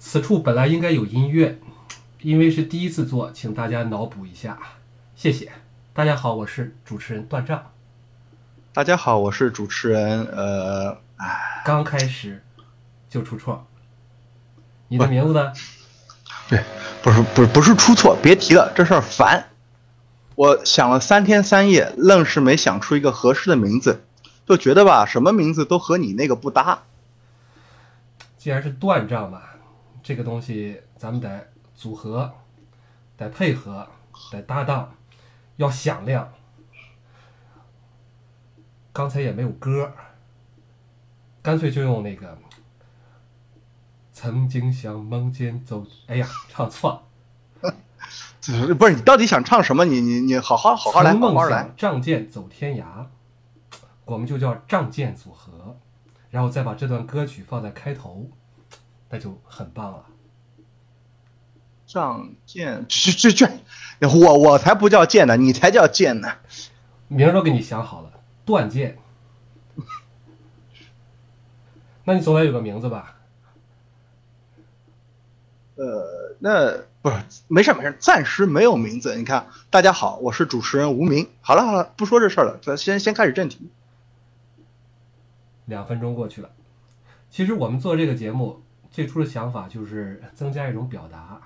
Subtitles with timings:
[0.00, 1.58] 此处本来应该有音乐，
[2.22, 4.58] 因为是第一次做，请大家脑补一下，
[5.14, 5.52] 谢谢。
[5.92, 7.70] 大家好，我是主持人段丈。
[8.72, 12.42] 大家好，我是主持人呃，哎，刚开始
[13.10, 13.66] 就出错，
[14.88, 15.52] 你的名字呢？
[16.48, 16.64] 对，
[17.02, 19.50] 不是不是不是出错，别提了，这事儿烦。
[20.34, 24.02] 我想了三天三夜，愣是没想出一个合适的名字，
[24.46, 26.84] 就觉得吧，什么名字都和你那个不搭。
[28.38, 29.42] 既然是断账嘛，
[30.02, 32.32] 这个东西咱们得组合，
[33.16, 33.86] 得配合，
[34.30, 34.94] 得搭档，
[35.56, 36.32] 要响亮。
[38.92, 39.92] 刚才也没有歌，
[41.42, 42.36] 干脆就用那个
[44.12, 45.86] “曾经想梦见走”。
[46.08, 46.90] 哎呀，唱错
[47.62, 47.72] 了。
[48.74, 49.84] 不是你到底想唱什么？
[49.84, 51.70] 你你你好好好好来，好好来。
[51.76, 53.06] 仗剑走天涯，
[54.04, 55.76] 我们就叫仗剑组合，
[56.30, 58.28] 然后再把这段歌曲放在开头，
[59.10, 60.06] 那就很棒了。
[61.86, 63.46] 仗剑去去去，
[64.00, 66.32] 我我才不叫剑呢，你才叫剑呢。
[67.08, 68.12] 名儿都给你想好了，
[68.44, 68.96] 断剑。
[72.04, 73.16] 那你总得有个名字吧？
[75.74, 77.16] 呃，那不是
[77.48, 79.16] 没事没事，暂时没有名字。
[79.16, 81.28] 你看，大家好，我是主持人无名。
[81.40, 83.70] 好了好了，不说这事儿了，咱先先开始正题。
[85.64, 86.50] 两分钟过去了，
[87.30, 91.40] 其实我们做这个节目最初的想法就是增加一种表达。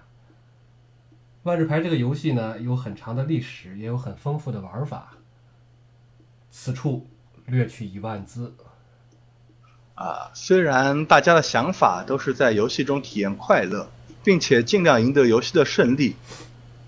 [1.42, 5.10] 万智牌这个游戏呢，有很长的历史，也有很丰富的玩法。
[6.50, 7.06] 此处
[7.46, 8.54] 略去一万字。
[9.94, 13.90] 啊，虽然大家的想法都是在游戏中体验快乐，
[14.22, 16.16] 并且尽量赢得游戏的胜利，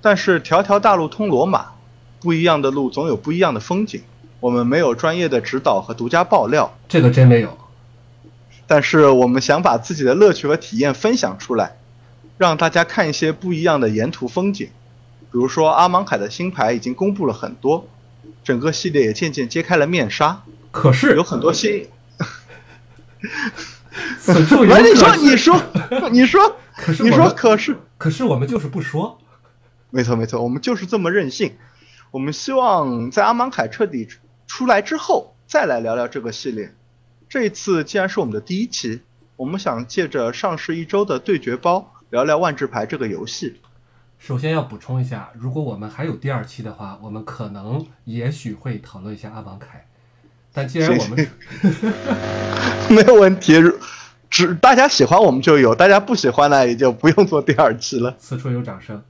[0.01, 1.73] 但是条条大路通罗马，
[2.21, 4.03] 不一样的路总有不一样的风景。
[4.41, 7.59] 我们没有专业的指导和独家爆料，这个真没有。
[8.67, 11.77] 但是我们想把自己的乐趣和体验分享出来，
[12.39, 14.69] 让大家看一些不一样的沿途风景。
[15.31, 17.89] 比如说阿芒凯的新牌已经公布了很多，
[18.43, 20.43] 整个系列也渐渐揭开了面纱。
[20.71, 21.89] 可是有很多新。
[24.19, 25.63] 此处有你说，你说，
[26.11, 29.19] 你说，可是你说，可是，可是我们就是不说。
[29.91, 31.57] 没错，没错，我们就是这么任性。
[32.11, 34.09] 我们希望在阿芒凯彻底
[34.47, 36.75] 出来之后，再来聊聊这个系列。
[37.29, 39.01] 这一次既然是我们的第一期，
[39.35, 43.61] 我们想借着上市一周的对决包，聊聊万智牌这个游戏。
[44.19, 49.87] 首先要补充一下，如果我们还有第二期的话，我们可能也许会讨论一下阿芒凯。
[50.53, 51.29] 但既然我们
[52.89, 53.55] 没有问题，
[54.31, 58.15] 只大家喜欢我们就有，大家不喜欢呢也就不用做第二期了。
[58.19, 59.03] 此处有掌声。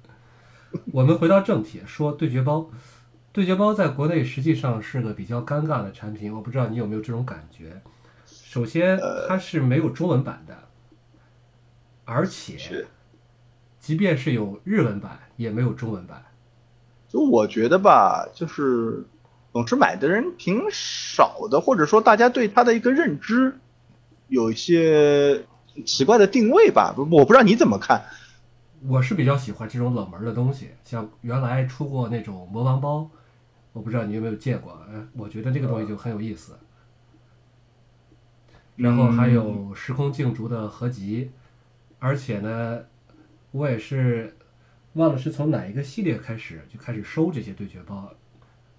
[0.93, 2.71] 我们回到正题，说对决包。
[3.31, 7.83] 对决包在国内实际上是个比较尴尬的产品，我不知道你有没有这种感觉。
[8.56, 10.56] 首先，它是没有中文版的，
[12.06, 12.86] 而且，
[13.78, 16.24] 即便是有日文版，也没有中文版。
[17.06, 19.04] 就我觉得吧，就是。
[19.52, 23.58] 总之买的人挺少的，或者说大家对它的一个认知
[24.28, 25.46] 有一些
[25.86, 26.94] 奇怪的定位吧。
[27.10, 28.02] 我不知道你怎么看。
[28.86, 33.08] 我是比较喜欢这种冷门的东西，像原来出过那种魔王包，
[33.72, 34.78] 我不知道你有没有见过。
[34.90, 36.52] 嗯，我觉得这个东西就很有意思。
[38.76, 41.31] 然后还有时空竞逐的合集，
[41.98, 42.84] 而且呢，
[43.50, 44.37] 我也是
[44.92, 48.12] 忘了是从哪一个系列开始就开始收这些对决包。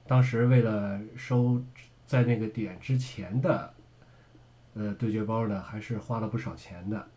[0.05, 1.61] 当时为了收
[2.05, 3.73] 在那个点之前的
[4.75, 7.07] 呃对决包呢，还是花了不少钱的。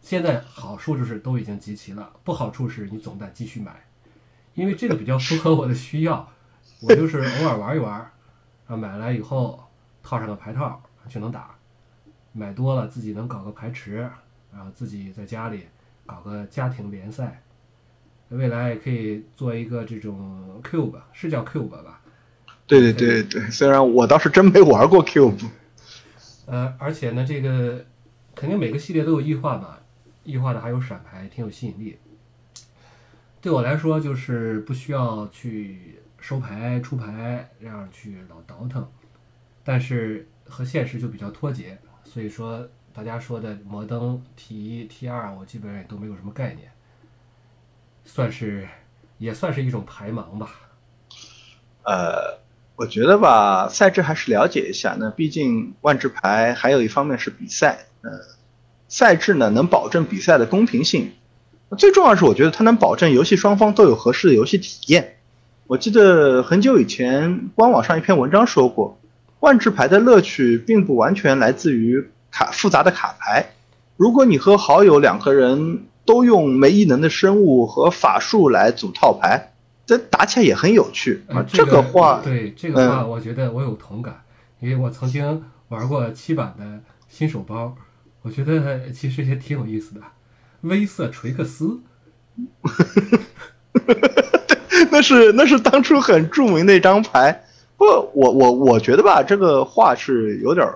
[0.00, 3.84] 现在好处就是都已经集齐了，不好处是你总得继续买，
[4.54, 6.28] 因为这个比较符合我的需要。
[6.80, 8.10] 我就是偶尔玩一玩，
[8.66, 9.62] 啊，买来以后
[10.02, 11.57] 套上个牌套就能打。
[12.38, 14.08] 买多了自己能搞个牌池，
[14.52, 15.66] 然后自己在家里
[16.06, 17.42] 搞个家庭联赛。
[18.28, 22.00] 未来也可以做一个这种 cube，是叫 cube 吧？
[22.66, 25.46] 对对对对，虽然我倒是真没玩过 cube。
[26.46, 27.84] 呃，而且呢，这个
[28.34, 29.80] 肯定每个系列都有异化吧，
[30.24, 31.98] 异化的还有闪牌，挺有吸引力。
[33.40, 38.86] 对我来说，就是不需要去收牌、出牌，这样去老倒腾，
[39.64, 41.78] 但是和现实就比较脱节。
[42.08, 46.70] 所以说，大家说的摩登 T 一、T 二，我基本上也都没有什么概念。
[48.06, 48.66] 算是，
[49.18, 50.48] 也算是一种排盲吧。
[51.82, 52.38] 呃，
[52.76, 54.96] 我觉得吧，赛制还是了解一下。
[54.98, 58.10] 那毕竟万智牌还有一方面是比赛，呃，
[58.88, 61.12] 赛制呢能保证比赛的公平性。
[61.76, 65.18] 最重要是，我觉得它能保证游戏双方都有合适的游戏体验。
[65.66, 68.97] 我记得很久以前官网上一篇文章说过，
[69.40, 73.50] 万智牌的乐趣并不完全来自于卡复杂的卡牌，
[73.96, 79.52] 如果你和好友两个人都用没异能的生物和法术来组套牌，
[79.86, 81.44] 这打起来也很有趣啊。
[81.46, 84.22] 这个话，对这个话，我觉得我有同感，
[84.60, 87.76] 因为我曾经玩过七版的新手包，
[88.22, 90.00] 我觉得其实也挺有意思的。
[90.62, 91.80] 威瑟垂克斯，
[94.90, 97.44] 那是那是当初很著名的一张牌。
[97.78, 100.68] 不，我我我觉得吧，这个话是有点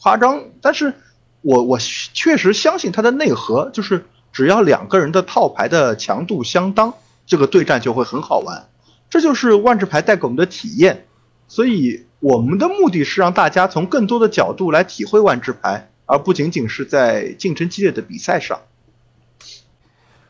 [0.00, 0.92] 夸张，但是
[1.40, 6.92] 我我确实相信它的内核，就是只要两个人的套牌的强度相当，
[7.26, 8.68] 这个对战就会很好玩。
[9.08, 11.06] 这就是万智牌带给我们的体验。
[11.48, 18.60] 所以我们的目的是让大家从更多的角度来体会万智牌，而不仅仅是在竞争激烈的比赛上。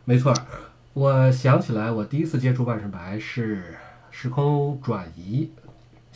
[0.04, 0.32] 没错，
[0.94, 3.76] 我想起来，我第一次接触万圣牌是
[4.10, 5.50] 时空转移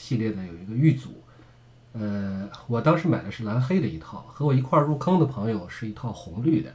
[0.04, 1.08] 系列的有一个玉组，
[1.92, 6.74] 呃，我当时买的是蓝黑的一套，和我一块入坑的朋友是一套红绿的，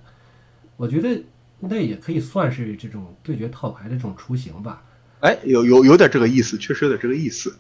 [0.78, 1.24] 我觉得
[1.60, 4.82] 那也可以算是这种对决套牌的这种雏形吧。
[5.20, 7.56] 哎，有有有点这个意思，确实有点这个意思。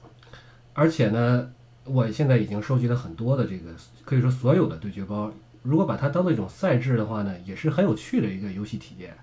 [0.73, 1.51] 而且呢，
[1.83, 3.69] 我现在已经收集了很多的这个，
[4.03, 5.31] 可以说所有的对决包，
[5.61, 9.15] 如果把它当做一种赛制的话呢，也是很有趣的一个游戏体验。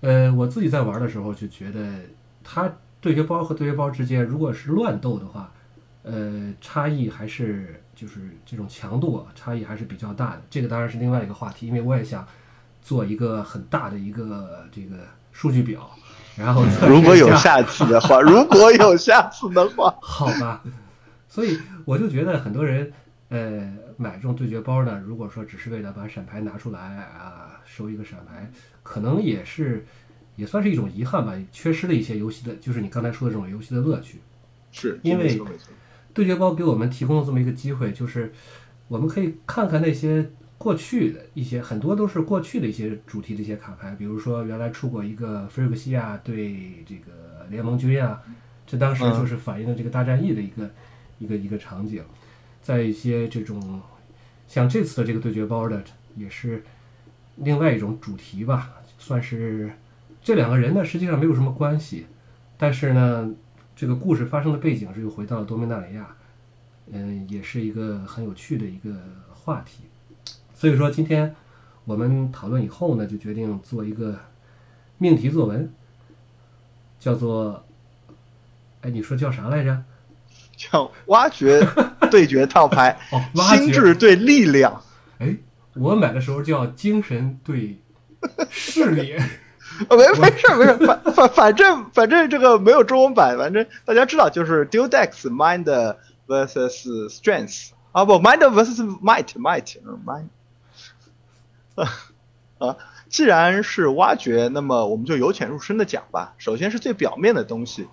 [0.00, 1.80] 呃，我自己在玩的时候就觉得，
[2.44, 2.70] 它
[3.00, 5.52] 对决包和对决包之间，如果是乱斗的话，
[6.02, 10.42] 呃，差异还是就是这种强度啊，差异还是比较大的。
[10.50, 12.26] 这个当然是另外一个话题，因为我也想
[12.82, 14.96] 做一个很大的一个这个
[15.30, 15.90] 数据表，
[16.36, 20.62] 然后如果有下次的话，如果有下次的话， 好吧。
[21.28, 22.92] 所以我就觉得很多人
[23.28, 28.50] 呃买这种对决包呢，如果说只是为了把闪牌拿出来啊，收一个闪牌。
[28.82, 29.86] 可能也是，
[30.34, 34.20] 也算是一种遗憾吧，缺失了一些游戏的，就是你刚才说的这种游戏的乐趣。
[34.72, 35.40] 是，因为
[36.12, 38.32] 对决包给我们提供了这么一个机会，就是
[38.88, 48.22] 我们可以看看那些过去的一些，很多都是过去的一些主题的一些卡牌，比如说原来出过一个菲尔克西亚对这个联盟军啊，
[48.66, 50.70] 这当时就是反映了这个大战役的一个
[51.18, 52.02] 一个一个场景。
[52.62, 53.80] 在一些这种
[54.46, 55.82] 像这次的这个对决包的，
[56.16, 56.62] 也是。
[57.36, 59.72] 另外一种主题吧，算是
[60.22, 62.04] 这两个人呢，实际上没有什么关系，
[62.58, 63.32] 但是呢，
[63.82, 66.06] 这个故事发生的背景是又回到了多米纳里亚，
[66.92, 68.94] 嗯，也是一个很有趣的一个
[69.34, 69.82] 话题。
[70.54, 71.34] 所以说，今天
[71.84, 74.16] 我们讨论以后呢，就决定做一个
[74.98, 75.68] 命题作文，
[77.00, 77.64] 叫做，
[78.82, 79.82] 哎，你说叫啥来着？
[80.56, 81.60] 叫挖掘
[82.08, 83.20] 对决套牌， 哦，
[83.56, 84.80] 心智对力量，
[85.18, 85.36] 哎。
[85.74, 87.78] 我买的时候叫精神对
[88.48, 89.16] 视力，
[89.88, 95.64] 啊 没没事没事，反反反正反正这个没有中文版，反正大家知道就是 Dual Dex Mind
[96.26, 99.76] vs Strength 啊不 Mind vs Might Might
[100.06, 100.28] Mind
[102.58, 102.76] 啊，
[103.08, 106.34] 既然是挖掘，那么我们就由浅入深的讲吧。
[106.38, 107.88] 首先是最表面的东西，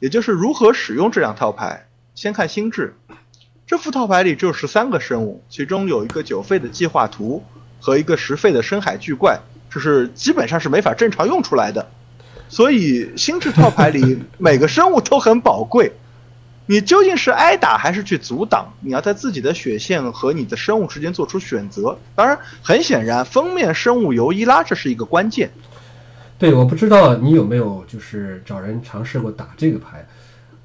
[0.00, 1.88] 也就是如何使用这两套牌。
[2.14, 2.96] 先看心智。
[3.66, 7.44] 这副套牌里只有十三个生物，其中有一个九费的计划图
[7.80, 9.40] 和一个十费的深海巨怪，
[9.78, 11.88] 这是基本上是没法正常用出来的。
[12.48, 15.92] 所以心智套牌里 每个生物都很宝贵。
[16.66, 18.74] 你究竟是挨打还是去阻挡？
[18.80, 21.96] 你要在自己的血线和你的生物之间做出选择。
[22.14, 25.50] 当然，很显然封面生物尤伊拉这是一个关键。
[26.38, 30.06] 对，我不知道你有没有就是找人尝试过打这个牌。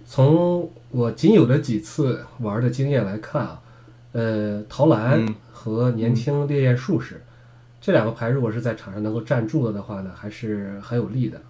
[0.06, 3.60] 从我仅有的几次玩的经验来看啊，
[4.12, 7.24] 呃，陶兰和年轻烈焰术士
[7.86, 11.42] 这两个牌，如果是在场上能够站住了的话呢，还是很有利的。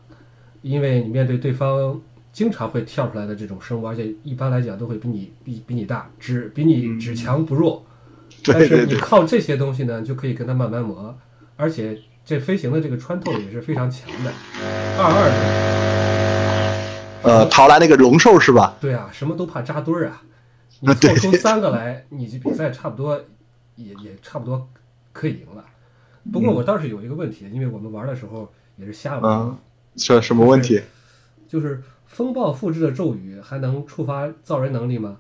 [0.64, 7.86] 因为你面对对方经常会跳出来的这种生物，而且一般来讲都会比你比比你大，只比你只强不弱。
[8.46, 11.16] 但是你靠这些东西呢，就可以跟他慢慢磨，
[11.56, 14.32] 而且这飞行的这个穿透也是非常强的。
[14.98, 15.36] 二二的。
[17.30, 18.76] 呃，淘来那个龙兽是吧？
[18.82, 20.24] 对啊，什么都怕扎堆儿啊！
[20.80, 23.24] 你凑出三个来，你这比赛差不多
[23.76, 24.68] 也也差不多
[25.12, 25.64] 可以赢了。
[26.32, 29.58] 不过我倒是有一个问题，因为我们玩的时候也是瞎玩。
[29.98, 30.82] 是什么问题？
[31.48, 35.18] 就是风暴复制的咒语还能触发造人能力吗？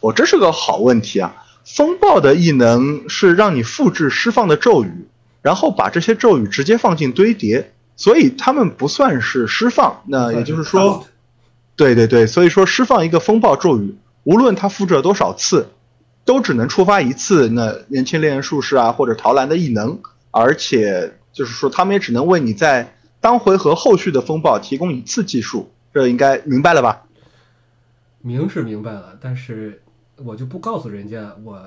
[0.00, 1.34] 我这是个好问题啊！
[1.64, 5.08] 风暴的异能是让你复制释放的咒语，
[5.42, 7.72] 然后把这些咒语直接放进堆叠。
[7.98, 11.06] 所以他们不算是释放，那也就是说，
[11.76, 15.70] 对对对，所以说释放一个风暴咒语，无论它复制了多少次，
[16.26, 17.48] 都只能触发一次。
[17.48, 19.98] 那年轻猎人术士啊，或者陶兰的异能，
[20.30, 25.72] 而且就是说，他们也只能为你在当回合后续的风暴提供一次技术。
[25.94, 27.04] 这应该明白了吧？
[28.20, 29.82] 明是明白了，但是
[30.16, 31.58] 我就不告诉人家我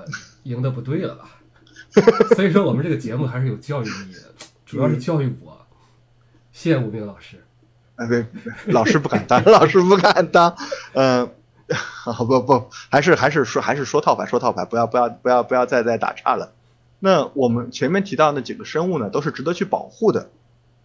[0.44, 1.30] 赢的不对了吧？
[2.36, 4.20] 所以说我们这个节目还是有教育意义的，
[4.64, 5.58] 主要是教育我。
[6.52, 7.42] 谢谢吴明老师。
[7.96, 8.24] 哎，对，
[8.66, 10.54] 老师不敢当， 老师不敢当。
[10.92, 11.28] 嗯，
[12.26, 16.52] 不不，还是还是说还是说套牌，说套牌，不要不要不要不要再再打岔了。
[16.98, 20.30] 那我们前面提到那几个生物呢，都是值得去保护的。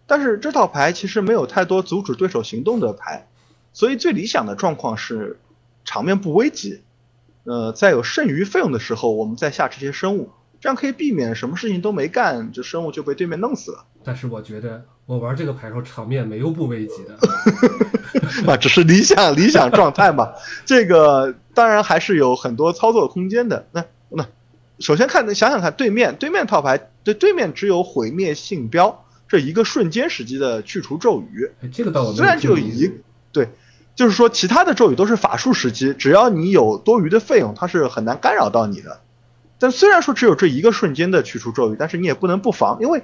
[0.06, 3.26] 但是这套牌其实没有太多阻止对手行动的牌，
[3.72, 5.38] 所以最理想的状况是
[5.84, 6.82] 场面不危急。
[7.44, 13.84] 呃，在有剩余费用的时候，我们再下这些生物，这样可以避免什么事情都没干，这生物就被对面弄死了。
[14.02, 17.16] 但是我觉得我玩这个牌时候，场面没有不危急的。
[18.50, 20.32] 啊，只是理想理想状态嘛。
[20.66, 23.66] 这个当然还是有很多操作空间的。
[23.72, 24.26] 那那
[24.80, 29.04] 首先看，想想看对面对面套牌，对对面只有毁灭信标。
[29.28, 32.92] 这一个瞬间时机的去除咒语，这个倒虽然就一
[33.32, 33.48] 对，
[33.96, 39.00] 就是说其他的咒语都是法术时机，只要你有多余的费用，它是很难干扰到你的。
[39.58, 43.02] 但虽然说只有这一个瞬间的去除咒语，但是你也不能不防，因为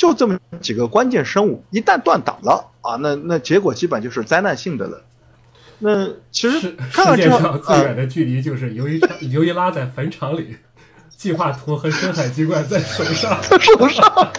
[0.00, 5.02] 就这么几个关键生物，一旦断档了啊，那那结果基本就是灾难性的了。
[5.80, 8.98] 那其实看看这上最远的距离就是由于
[9.30, 10.56] 尤一 拉在坟场里，
[11.14, 14.32] 计划图和深海鸡冠在手上，手上。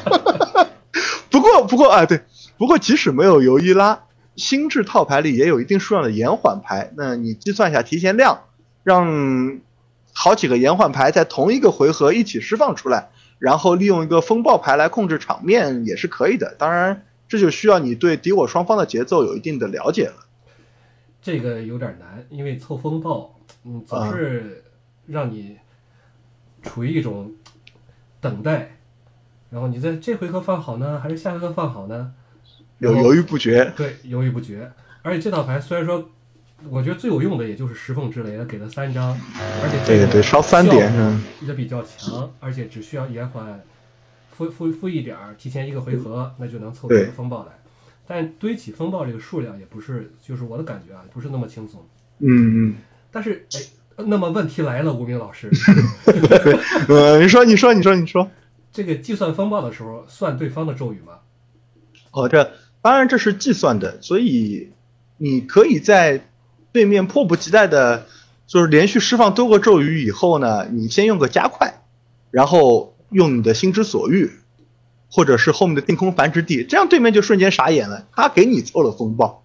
[1.30, 2.22] 不过，不过啊，对，
[2.58, 4.00] 不过即使没有尤伊拉，
[4.36, 6.92] 心智套牌里也有一定数量的延缓牌。
[6.98, 8.46] 那你计算一下提前量，
[8.84, 9.60] 让
[10.12, 13.12] 好几个延缓牌在同一个回合一起释放出来，
[13.42, 16.54] 然后利用一个风暴牌来控制场面也是可以的。
[16.60, 20.28] 当然，这就需要你对敌我双方的节奏有一定的了解了。
[21.24, 24.64] 这个有点难，因为凑风暴，嗯，总是
[25.08, 25.58] 让你
[26.62, 27.32] 处于一种
[28.20, 28.78] 等待。
[29.50, 32.14] 然后你在这回合放好呢，还是下回合放好呢？
[32.78, 33.74] 有犹豫不决。
[33.76, 34.72] 对，犹豫不决。
[35.02, 36.12] 而且这套牌虽然说，
[36.70, 39.20] 我觉得最有用的也就是石缝之雷了，给了三张，
[39.64, 40.92] 而且这个烧三点
[41.42, 43.62] 也比较强，而且只需要延缓，
[44.32, 47.52] 负负负一点儿，提前一个回合，那就能凑出个风暴来。
[48.08, 51.86] 但堆起风暴这个数量也不是，就是我的感觉啊，不是那么轻松。
[52.20, 52.76] 嗯嗯。
[53.12, 55.50] 但是哎，那么问题来了，吴明老师。
[56.88, 58.30] 呃，你说，你说，你说，你说。
[58.74, 61.20] 这个计算风暴的时候算对方的咒语吗？
[62.12, 62.52] 哦，这
[62.82, 64.72] 当然这是计算的，所以
[65.18, 66.22] 你可以在
[66.72, 68.06] 对面迫不及待的，
[68.48, 71.82] 就是连续释放多个咒语以后呢，你先用个加快，
[72.32, 74.32] 然后用你的心之所欲，
[75.10, 79.44] 或者是后面的定空繁殖地，这样对面就瞬间傻眼了，他给你凑了风暴。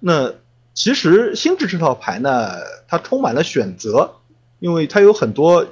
[0.00, 0.32] 那
[0.74, 2.52] 其实心智这套牌呢，
[2.88, 4.16] 它充满了选择，
[4.58, 5.66] 因为它有很多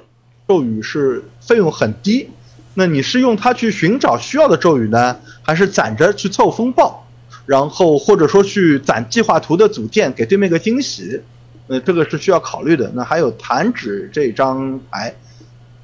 [0.47, 2.29] 咒语是费用很低。
[2.73, 7.05] 那你是用它去寻找需要的咒语呢，还是攒着去凑风暴，
[7.51, 11.19] 然后或者说去攒计划图的组件给对面个惊喜？
[11.67, 12.89] 呃，这个是需要考虑的。
[12.95, 15.13] 那还有弹指这张牌，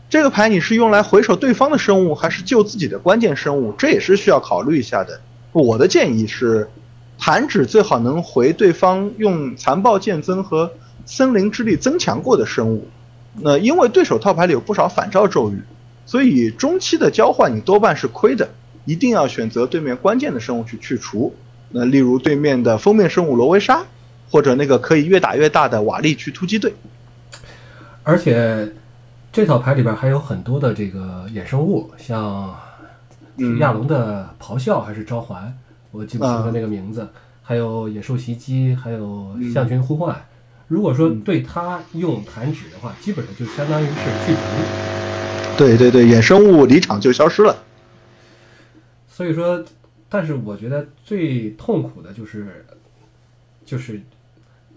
[0.10, 3.74] 这个牌你是用来回首对方的生物，还是救自己的关键生物？
[3.78, 5.20] 这也是需要考虑一下的。
[5.52, 6.70] 我的建议是，
[7.20, 10.72] 弹指最好能回对方用残暴剑增和
[11.06, 12.88] 森林之力增强过的生物。
[13.42, 15.60] 那因为对手套牌里有不少反照咒语。
[16.06, 18.48] 所以中期的交换你多半是亏的，
[18.86, 21.36] 一定要选择对面关键的生物去去除。
[21.70, 23.84] 那例如对面的封面生物罗威莎，
[24.30, 26.74] 或者那个可以越打越大的瓦力去突击队。
[28.04, 28.74] 而且
[29.32, 32.56] 这套牌里边还有很多的这个衍生物，像
[33.60, 35.54] 亚龙的咆哮还是召唤，
[35.92, 37.08] 我记不清他那个名字。
[37.44, 40.14] 还有野兽袭击，还有象群呼唤。
[40.68, 43.94] 如果说对它用弹指的话，基本上就相当于是
[44.26, 45.58] 去除。
[45.58, 47.56] 对对对，衍生物离场就消失了。
[49.08, 49.64] 所以说，
[50.10, 52.66] 但是我觉得最痛苦的就是，
[53.66, 54.02] 就是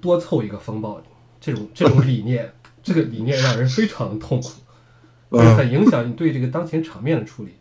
[0.01, 1.01] 多凑一个风暴
[1.41, 7.53] 这种这种理念， 这个理念让人非常的痛苦，很影响你对这个当前场面的处理。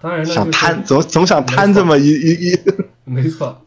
[0.00, 2.58] 当然呢，想贪总总想贪这么一一一，
[3.04, 3.62] 没错。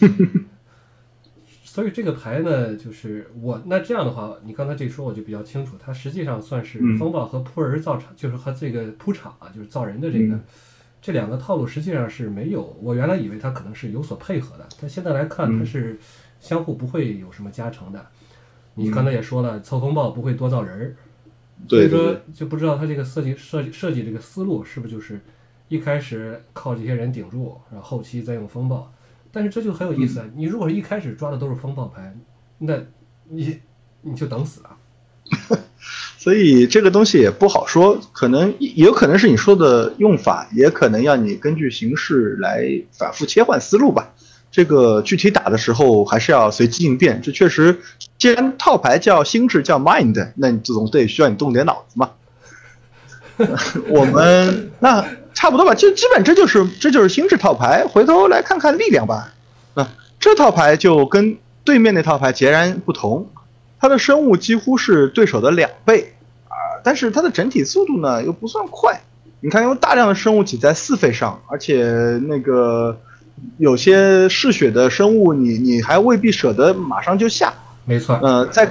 [1.62, 10.40] 所以这个牌呢，就是我那这样的话，你刚才这说我就比较清楚，它实际上算是风暴和扑人造场，就是和这个扑场啊，就是造人的这个
[11.00, 12.76] 这两个套路实际上是没有。
[12.82, 15.98] 我原来以为它可能是有所配合的，但现在来看它是
[16.40, 18.06] 相互不会有什么加成的。
[18.74, 20.96] 你刚才也说了，凑风暴不会多造人儿，
[21.68, 25.20] 所以说就不知道他这个设计设计设计这个思路是不是就是
[25.68, 28.92] 一开始靠这些人顶住，然后后期再用风暴。
[29.30, 30.26] 但是这就很有意思啊！
[30.34, 32.16] 你如果一开始抓的都是风暴牌，
[32.58, 32.78] 那
[33.24, 33.60] 你
[34.00, 34.78] 你就等死啊！
[36.28, 44.10] 所以这个东西也不好说，可能也有可能是你说的用法，也可能要你根据形势来反复切换思路吧。
[44.50, 47.22] 这个具体打的时候还是要随机应变。
[47.22, 47.80] 这确实，
[48.18, 52.10] 既然套牌叫心智叫 mind，那你总得需要你动点脑子嘛。
[53.88, 57.86] 我们那差不多吧，就基本这就是这就是心智套牌。
[57.86, 59.32] 回头来看看力量吧。
[59.74, 59.88] 那
[60.20, 63.30] 这套牌就跟对面那套牌截然不同，
[63.80, 66.12] 它的生物几乎是对手的两倍，
[66.82, 69.00] 但是它的整体速度呢又不算快。
[69.40, 72.98] 你看，因为大量的生物挤在四费上，而且那个
[73.58, 77.54] 有些嗜血的生物，你你还未必舍得马上就下。
[77.84, 78.18] 没错。
[78.20, 78.68] 呃，再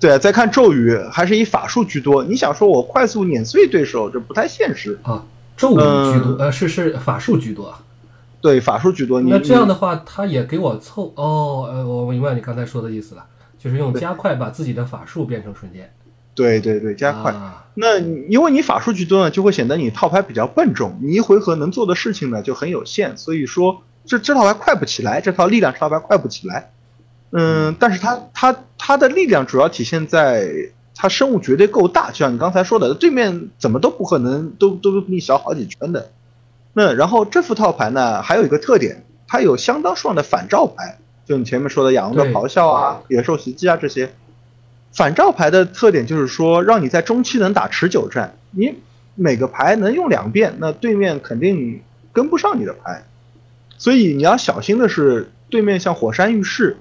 [0.00, 2.24] 对，再看咒语，还是以法术居多。
[2.24, 5.22] 你想说我快速碾碎对手，这不太现实啊。
[5.54, 7.74] 咒语居多，呃，是是法术居多。
[8.40, 9.20] 对，法术居多。
[9.20, 13.24] 那这样的话，他也给我凑哦，呃，我明白你刚才说的意思了，
[13.58, 15.90] 就是用加快把自己的法术变成瞬间。
[16.36, 17.34] 对对对，加快。
[17.74, 23.16] 那因为你法术居多呢，就会显得你套牌比较笨重，你一回合能做的事情呢就很有限。
[23.18, 26.70] 所以说，这这套牌快不起来，这套力量套牌快不起来。
[27.32, 30.48] 嗯，但是它它它的力量主要体现在
[30.94, 36.10] 它生物绝对够大，就像你刚才说的，对面怎么都不可能都都比你小好几圈的。
[36.72, 44.14] 那然后这副套牌呢，还有一个特点，它有相当数量的反照牌，就你前面说的养的咆哮啊、野兽袭击啊这些。
[44.96, 48.34] 反照牌的特点就是说，让你在中期能打持久战。
[48.50, 48.74] 你
[49.14, 51.82] 每个牌能用两遍，那对面肯定
[52.14, 53.04] 跟不上你的牌。
[53.76, 56.78] 所以你要小心的是，对面像火山浴室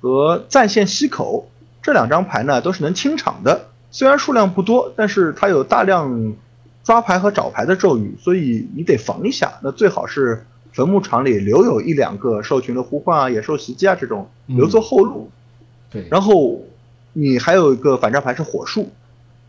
[0.00, 1.50] 和战线溪口
[1.82, 3.66] 这两张牌呢，都是能清场的。
[3.90, 6.36] 虽然数量不多，但是它有大量
[6.84, 9.54] 抓牌和找牌的咒语，所以你得防一下。
[9.64, 15.28] 那最好是坟墓场里留有一两个兽群的呼唤啊、野兽袭击啊这种留作后路。
[15.90, 16.60] 对，然后。
[17.20, 18.92] 你还有一个反照牌是火术，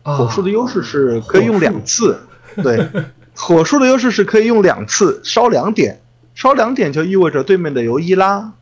[0.02, 2.18] 火术的优势是可以用两次，
[2.56, 2.90] 对，
[3.36, 6.00] 火术的优势是可以用两次烧两点，
[6.34, 8.54] 烧两点就意味着对面的尤伊拉、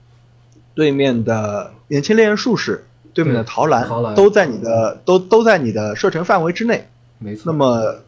[0.74, 2.84] 对面的年轻猎人术士、
[3.14, 6.86] 对面的陶兰都在你的都都在你的射程范围之内，
[7.18, 7.44] 没错。
[7.46, 8.02] 那么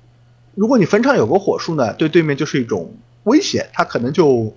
[0.54, 2.92] 如果你坟场有个火术呢，对对面就是一种
[3.22, 4.54] 威胁，他可能就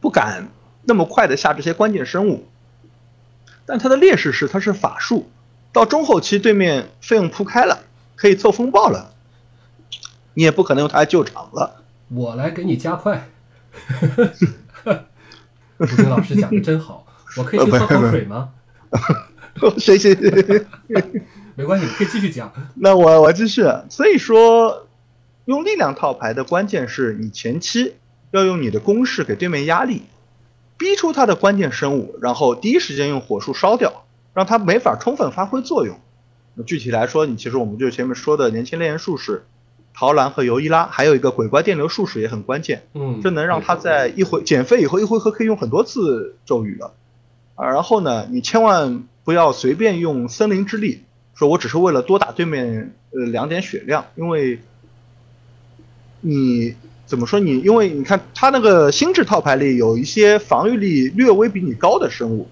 [0.00, 0.48] 不敢
[0.84, 2.46] 那么快的下这些关键生物。
[3.66, 5.28] 但它的劣势是它是法术，
[5.72, 7.80] 到中后期对面费用铺开了，
[8.14, 9.12] 可以凑风暴了，
[10.34, 11.82] 你也不可能用它来救场了。
[12.08, 13.28] 我来给你加快。
[15.78, 17.04] 吴军老师讲的真好，
[17.36, 18.50] 我可以去喝口水吗？
[19.78, 20.66] 行行行，
[21.54, 22.52] 没关系，可以继续讲。
[22.76, 23.62] 那我我继续。
[23.90, 24.86] 所以说，
[25.46, 27.96] 用力量套牌的关键是你前期
[28.30, 30.04] 要用你的攻势给对面压力。
[30.78, 35.98] 逼出他的关键生物，然后第一时间用火术烧掉，让他没法充分发挥作用。
[36.54, 39.46] 那具体来说，你其实我们就前面说的年轻猎人术士
[39.94, 42.86] 陶兰和尤伊拉，还有一个鬼怪电流术士也很关键。
[42.92, 46.92] 嗯，这能让他在一回减费以后，一回合可以用很多次咒语了。
[47.54, 54.60] 啊，然后呢，你千万不要随便用森林之力，说我只是为了多打对面呃两点血量，因为
[56.20, 56.74] 你。
[57.06, 57.60] 怎么说你？
[57.60, 62.48] 因为你看他那个心智套牌里有一些防御力略微比你高的生物，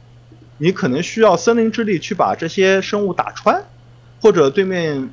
[0.58, 3.64] 你可能需要森林之力去把这些生物打穿，
[4.22, 5.10] 或者对面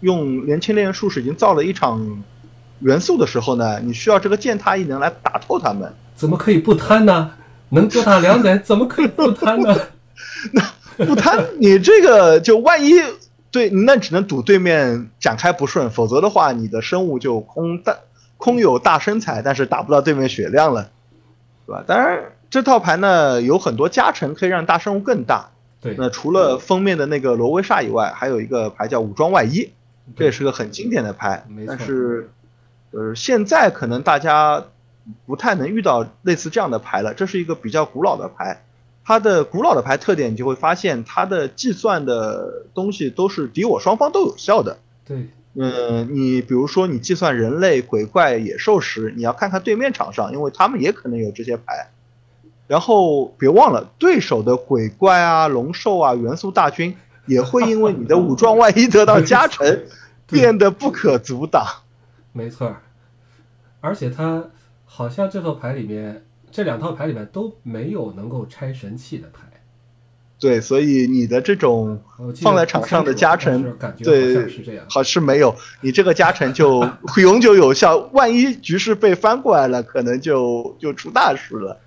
[0.00, 2.24] 用年轻猎人术士已经造了一场
[2.80, 5.94] 元素的时候呢，你需要这个践踏异能来打透他们。
[6.16, 7.30] 怎么可以不贪呢？
[7.68, 9.76] 能多打两点，怎么可以不贪呢？
[10.52, 12.94] 那不贪，你这个就万一
[13.52, 17.96] 对，那只能赌对面展开不顺，否则的话，你的生物就空但。
[18.38, 20.90] 空有大身材，但是打不到对面血量了，
[21.66, 21.84] 对吧？
[21.86, 25.50] 当然，这套牌呢有很多加成，可以让大生物更大。
[25.80, 29.70] 对，那除了封面的那个罗威煞以外，还有一个牌叫武装外衣，
[30.16, 31.46] 这也是个很经典的牌。
[31.66, 32.30] 但是，
[32.90, 34.64] 呃，现在可能大家
[35.26, 37.14] 不太能遇到类似这样的牌了。
[37.14, 38.64] 这是一个比较古老的牌，
[39.04, 44.78] 它的古老的牌特点，你就会发现它的计算的东西都是敌我双方都有效的。
[45.04, 45.28] 对。
[45.58, 51.88] 嗯，你比如说你计算人类、鬼怪、野兽时，你要看看对面场上，因为他们也可能有这些牌。
[52.68, 59.84] 然后别忘了，对手的鬼怪啊、龙兽啊、元素大军也会因为你的武装外衣得到加成，
[60.28, 61.64] 变得不可阻挡。
[62.32, 62.76] 没错，
[63.80, 64.44] 而且它
[64.84, 69.45] 好像这套牌里面，这两套牌里面都没有能够拆神器的牌。
[70.38, 72.02] 对，所以你的这种
[72.42, 74.46] 放在场上的加成，对，
[74.86, 77.96] 好是没有，你这个加成就 永久有效。
[78.12, 81.80] 万一局势被翻过来了，可能就就出大事了。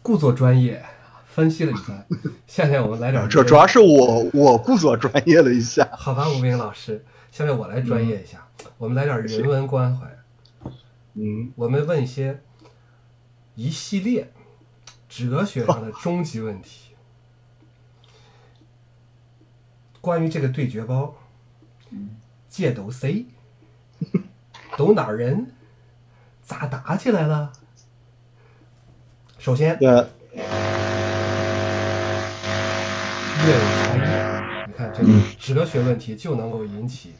[0.00, 0.80] 故作专业
[1.26, 2.06] 分析了一番，
[2.46, 3.28] 下面我们来点。
[3.28, 5.88] 主主要是我我故作专业了一下。
[5.92, 8.46] 好吧，吴明老师，下面我来专业一下，
[8.78, 10.06] 我们来点人文关怀。
[11.14, 12.42] 嗯，我们问一些
[13.56, 14.32] 一系列
[15.08, 16.87] 哲学上的终极问题。
[20.00, 21.14] 关于这个对决包，
[22.48, 23.26] 借斗谁？
[24.76, 25.52] 都哪儿人？
[26.42, 27.52] 咋打起来了？
[29.38, 30.02] 首先，对，乐
[33.52, 34.00] 有才艺，
[34.66, 35.08] 你看这个
[35.38, 37.14] 哲学问题就能够引起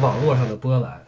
[0.00, 1.02] 网络上的波澜。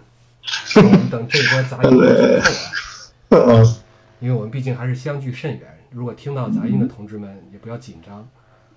[0.76, 3.76] 我们等这波杂音过去后啊，嗯，
[4.20, 8.26] 因为我们毕竟还是相距甚远，如果听到杂音的同志们也不要紧张，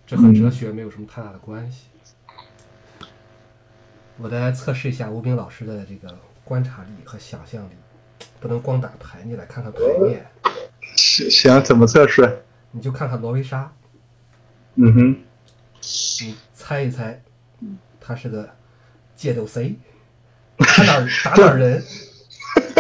[0.06, 1.86] 这和哲学没有什么太大的关系。
[4.18, 7.74] 我来测试一下吴斌老师的这个观察力和想象力，
[8.40, 10.26] 不能光打牌，你来看看牌面，
[10.96, 12.44] 行行，怎么测试？
[12.72, 13.74] 你就看看罗威莎，
[14.76, 15.18] 嗯哼，
[16.22, 17.22] 你猜一猜，
[18.00, 18.50] 他是个
[19.16, 19.76] 借斗谁？
[20.58, 21.84] 他哪儿打哪儿人？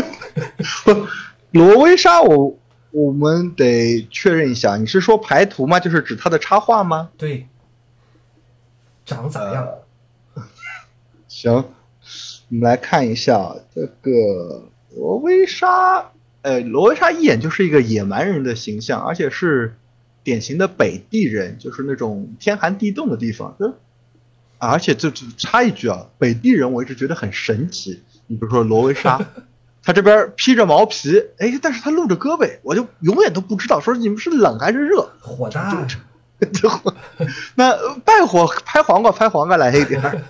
[1.51, 2.59] 罗威莎，我
[2.91, 5.79] 我们得确认一下，你是说排图吗？
[5.79, 7.09] 就是指它的插画吗？
[7.17, 7.47] 对，
[9.05, 9.67] 长咋样？
[11.27, 16.11] 行，我们来看一下这个罗威莎。
[16.41, 19.75] 呃，罗威莎一眼就是一个野蛮人的形象，而且是
[20.23, 23.55] 典型的北地人，就是那种天寒地冻的地方。
[23.59, 23.67] 就
[24.57, 28.01] 啊而且这这插一句啊，北地人我一直觉得很神奇。
[28.27, 29.23] 你比如说罗威莎，
[29.83, 35.11] 他这边披着毛皮，哎，但是他露着胳膊，我就永远都不知道说你们是冷还是热。
[35.19, 35.87] 火大！
[37.55, 40.21] 那呃败火拍黄瓜拍黄瓜来一点儿。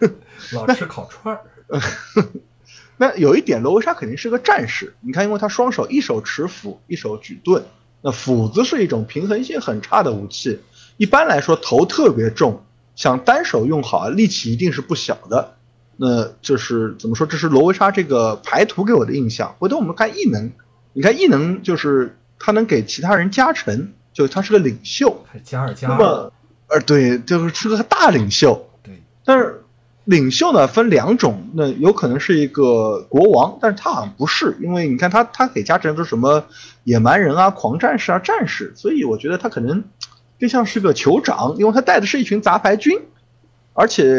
[0.52, 1.42] 老吃烤串儿，
[2.98, 4.94] 那有一点，罗维莎肯定是个战士。
[5.00, 7.64] 你看，因为他双手一手持斧，一手举盾。
[8.02, 10.60] 那斧子是一种平衡性很差的武器，
[10.96, 12.64] 一般来说头特别重，
[12.96, 15.56] 想单手用好，力气一定是不小的。
[16.02, 17.26] 那就是怎么说？
[17.26, 19.54] 这是罗维莎这个排图给我的印象。
[19.58, 20.50] 回头我们看异能，
[20.94, 25.22] 你看异能就是他能给其他人加成，就他是个领袖。
[25.30, 26.32] 还加二加二，那么，
[26.68, 28.66] 呃，对，就是是个大领袖。
[28.82, 29.62] 对，但是
[30.04, 36.42] 领袖呢分两种，那有可能是一个国王，但是他好像不是，因为你看他他给加成都是什么
[36.84, 39.84] 野蛮人啊、狂战士啊、战士，所以我觉得他可能
[40.40, 42.98] 更像是个酋长，因为他带的是一群杂牌军，
[43.80, 44.14] 而且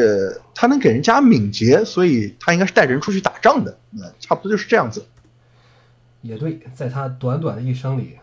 [0.56, 5.06] 他能给人家敏捷，所以他应该是带着人出去打仗的，那差不多就是这样子。
[6.24, 8.17] 也对，在他短短的一生里，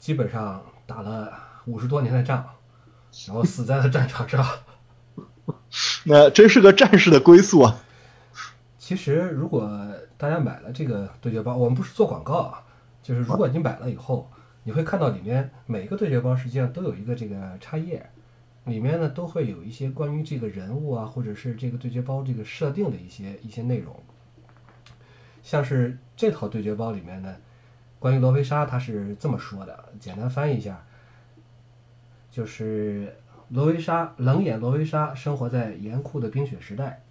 [0.00, 1.32] 基本上打了
[1.66, 2.44] 五十多年的仗，
[3.28, 4.44] 然后死在了战场上。
[6.06, 7.80] 那真是个战士的归宿啊！
[8.76, 9.70] 其实，如果
[10.16, 12.62] 大家买了这个对决包，我们不是做广告啊，
[13.00, 14.28] 就是如果你买了以后，
[14.64, 18.10] 你会看到里面每个对决包实际上都有一个这个插页，
[18.64, 23.94] 里面呢都会有一些关于这个人物啊，或者是这个对决包这个设定的一些一些内容。
[25.42, 27.36] 像是这套对决包里面呢，
[27.98, 30.82] 关于罗维莎他是这么说的，简单翻译一下，
[32.30, 33.14] 就是
[33.50, 37.02] 罗维莎冷眼罗维莎生活在严酷的冰雪时代，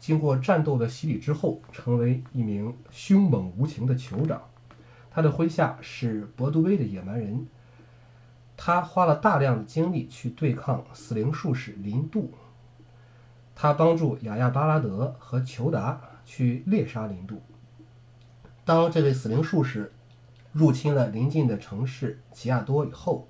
[0.00, 4.42] 经过战斗的洗礼之后，成为一名凶猛无情的酋长。
[5.10, 7.46] 他的麾下是博杜威的野蛮人，
[8.56, 12.32] 他花了大量的精力去对抗死灵术士林度。
[13.54, 17.40] 他帮助雅亚巴拉德和裘达去猎杀林度。
[18.64, 19.92] 当这位死灵术士
[20.52, 23.28] 入侵了邻近的城市奇亚多以后，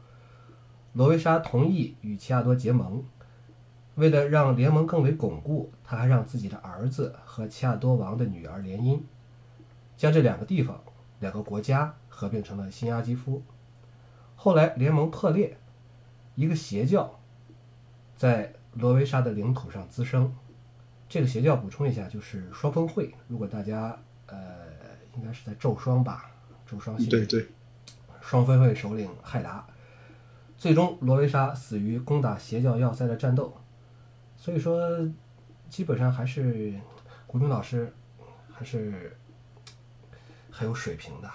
[0.92, 3.04] 罗维莎同意与奇亚多结盟。
[3.96, 9.00] 为了让联盟更为巩固，他还让自己的儿子和奇亚多王的女儿联姻，
[9.96, 10.78] 将这两个地方、
[11.20, 13.42] 两个国家合并成了新阿基夫。
[14.46, 15.58] 后来联盟破裂，
[16.36, 17.18] 一个邪教
[18.16, 20.32] 在罗维莎的领土上滋生。
[21.08, 23.12] 这个邪教补充一下，就是双峰会。
[23.26, 24.36] 如果大家呃，
[25.16, 26.30] 应该是在咒双吧，
[26.64, 27.48] 咒双系列对对，
[28.20, 29.66] 双峰会首领海达，
[30.56, 33.52] 最终罗维莎死于攻打邪教要塞的战斗。
[34.36, 34.80] 所以说，
[35.68, 36.72] 基本上还是
[37.26, 37.92] 古明老师
[38.52, 39.16] 还是
[40.52, 41.28] 很有水平的。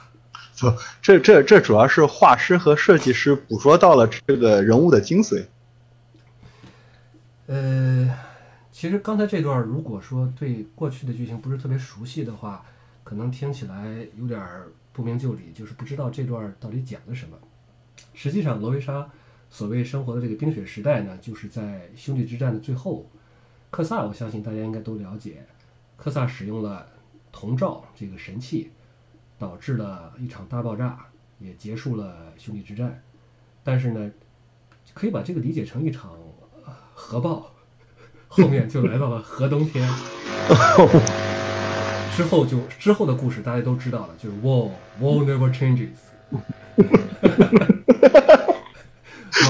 [0.61, 0.71] 不，
[1.01, 5.45] 这这这主要是画师和设计师捕捉到了这个人物的精髓。
[7.47, 8.15] 呃，
[8.71, 12.63] 其实刚才这段，如果说对过去的剧情不是特别熟悉的话，
[13.03, 14.39] 可能听起来有点
[14.93, 17.35] 不明就里，就是不知道这段到底讲了什么。
[18.13, 19.09] 实际上，罗维莎
[19.49, 23.09] 所谓生活的这个冰雪时代呢，就是在兄弟之战的最后，
[23.71, 25.43] 克萨，我相信大家应该都了解，
[25.97, 26.85] 克萨使用了
[27.31, 28.69] 铜罩这个神器，
[29.41, 30.99] 导致了一场大爆炸，
[31.39, 33.01] 也结束了兄弟之战。
[33.63, 34.11] 但是呢，
[34.93, 36.11] 可以把这个理解成一场
[36.63, 37.51] 呃核爆，
[38.27, 39.89] 后面就来到了核冬天。
[42.15, 44.69] 之后就之后的故事大家都知道了，就是 war
[45.01, 45.89] war never changes。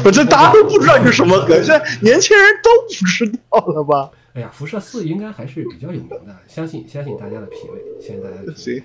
[0.06, 4.10] 我这大家都不知道这是什么梗，现在年轻人都不知道了吧？
[4.36, 8.84] 哎呀，辐射四应该还是比较有名的，相信相信大家的品味，相信大家的品味。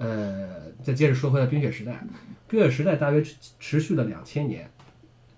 [0.00, 2.02] 呃，再接着说回来，冰雪时代，
[2.48, 3.22] 冰雪时代大约
[3.58, 4.70] 持续了两千年，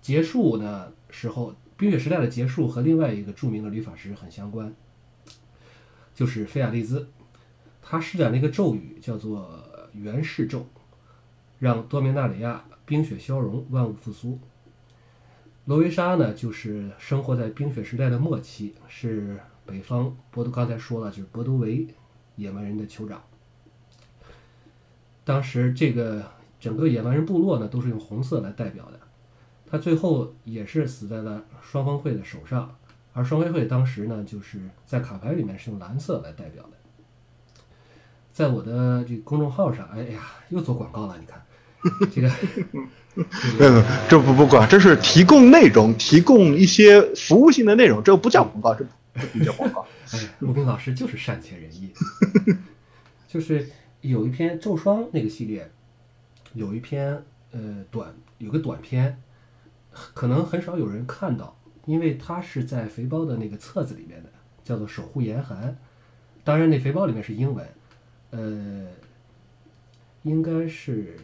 [0.01, 4.73] 结束的时候，冰雪时代的结束和另外一个著名的律法师很相关，
[6.15, 7.09] 就是菲亚利兹，
[7.81, 10.65] 他施展了一个咒语，叫做元世咒，
[11.59, 14.39] 让多明纳里亚冰雪消融，万物复苏。
[15.65, 21.85] 罗维莎呢，就是生活在冰雪时代的末期，是北方博多刚才说了，就是博多维
[22.37, 23.21] 野蛮人的酋长。
[25.23, 26.23] 当时这个
[26.59, 28.99] 整个野蛮人部落呢，都是用红色来代表的。
[29.69, 32.75] 他最后也是死在了双峰会的手上，
[33.13, 36.71] 而双峰会当时呢，就是在卡牌里面是用蓝色来代表的。
[38.31, 41.41] 在我的这个公众号上，哎呀，又做广告了，你看
[42.11, 42.31] 这个。
[43.59, 48.83] 没有，这不不管，这是提供内容，提供一些服务性的内容，这不叫广告，这
[49.27, 49.85] 不叫广告。
[50.13, 51.93] 哎，陆冰老师就是善解人意，
[53.29, 53.69] 就是
[54.03, 55.71] 有一篇咒霜那个系列，
[56.53, 59.19] 有一篇呃短，有个短篇，
[59.91, 64.29] 可能很少有人看到，因为它是在肥包的那个册子里面的，
[64.63, 65.69] 叫做《守护严寒》，
[66.43, 67.67] 当然那肥包里面是英文，
[68.29, 68.87] 呃，
[70.21, 71.17] 应该是。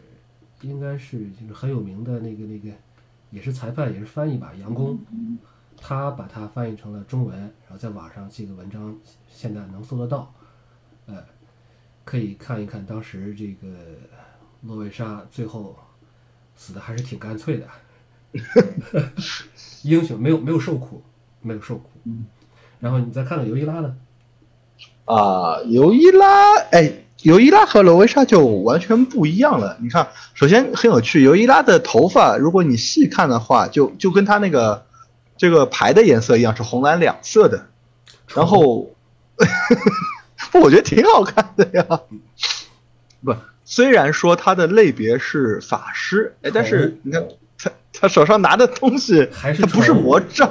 [0.62, 2.70] 应该是就是很有名的那个那个，
[3.30, 5.00] 也是裁判也是翻译吧，杨工，
[5.78, 8.94] 他把它翻译成了中文，然后在网上这个文章
[9.30, 10.38] 现在能搜得到，呃，
[12.10, 13.67] 可以看一看当时这个
[14.63, 15.76] 洛维莎最后
[16.56, 17.67] 死的还是挺干脆的，
[19.84, 21.04] 英雄没有没有受苦，
[21.41, 21.91] 没有受苦，
[22.80, 23.95] 然后你再看看尤伊拉呢？
[25.06, 27.04] 啊，尤伊拉，哎。
[27.24, 29.78] 尤伊拉和罗维莎就完全不一样了。
[29.82, 34.86] 你看，首先很有趣，尤伊拉的头发，如果你细看的话，就就跟他那个
[35.36, 37.67] 这个牌的颜色一样，是红蓝两色的。
[38.34, 38.84] 然后，
[39.36, 39.45] 不，
[40.54, 41.86] 我觉得挺好看的呀。
[43.24, 43.36] 不，
[43.66, 50.50] 虽然说他的类别是法师，哎，但是你看他他手上拿的东西，还是他不是魔杖，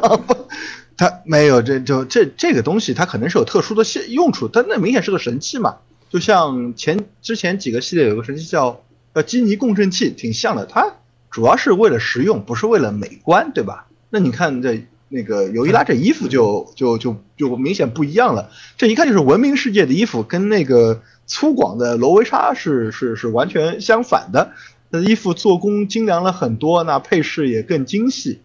[0.97, 5.77] 他没有这就这这个东西，它可能是有特殊的用用处，但那明显是个神器嘛。
[6.11, 8.83] 就像前之前几个系列有个神器叫
[9.15, 10.67] 叫基尼共振器，挺像的。
[10.67, 10.95] 它
[11.31, 13.87] 主要是为了实用，不是为了美观，对吧？
[14.11, 18.51] 那你看这那个尤伊拉这衣服就就就就明显不一样了。
[18.77, 24.53] 这一看就是文明世界的衣服，跟那个粗犷的罗维莎是是是完全相反的。
[24.91, 28.41] 那衣服做工精良了很多，那配饰也更精细。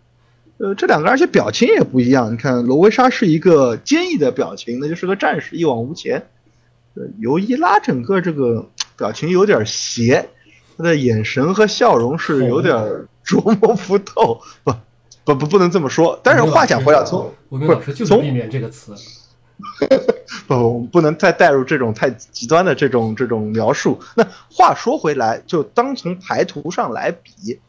[0.58, 2.32] 呃，这两个而且表情也不一样。
[2.32, 6.28] 你看罗维莎是一个坚毅的表情，那就是个战士，一往无前。
[6.96, 10.30] 呃尤伊拉整个这个表情有点邪，
[10.78, 12.76] 他的眼神和笑容是有点
[13.26, 14.72] 琢磨不透，不
[15.24, 16.20] 不不不能这么说。
[16.24, 18.94] 但是话讲回来，从我们老师就是避免这个词，
[20.48, 24.00] 不不能再带入这种太极端的这种这种描述。
[24.16, 27.60] 那话说回来，就当从牌图上来比，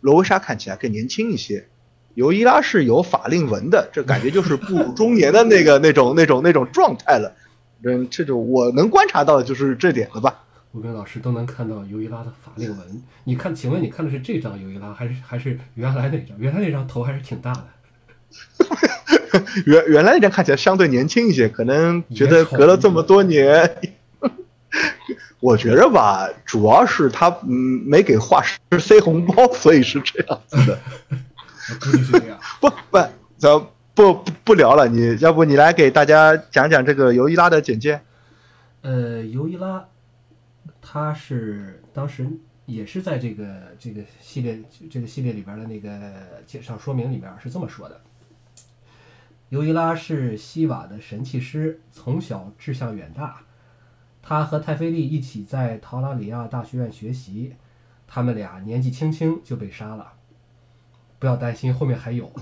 [0.00, 1.66] 罗维莎看起来更年轻一些，
[2.14, 7.32] 尤伊拉是有法令纹的，这感觉就是步入中年的那个 那种那种那种状态了。
[7.84, 10.42] 嗯，这种我能观察到的就是这点了吧？
[10.72, 13.02] 吴斌老师都能看到尤伊拉的法令纹。
[13.24, 16.38] 你看，请问你看的是这张尤伊拉，还是还是原来那张？
[16.38, 17.64] 原来那张头还是挺大的。
[19.66, 23.76] 原原来那张看起来相对年轻一些，可能觉得隔了这么多年。
[25.40, 30.78] 我觉着吧，主要是他嗯没给画师塞红包，所以是这样子的。
[31.80, 32.38] 估计是这样。
[32.60, 32.98] 不不，
[33.36, 33.66] 咱。
[33.98, 38.00] 不不不聊了，你要不你来给大家讲讲这个尤伊拉的简介？
[38.82, 39.84] 呃，尤伊拉，
[40.90, 42.26] 他是当时
[42.64, 48.00] 也是在这个这个系列这个系列里边的那个介绍说明里边是这么说的：
[49.50, 53.42] 尤伊拉是西瓦的神器师，从小志向远大。
[54.22, 57.54] 他和泰菲利一起在陶拉里亚大学院学习，
[58.06, 60.14] 他们俩年纪轻轻就被杀了。
[61.18, 62.32] 不要担心，后面还有。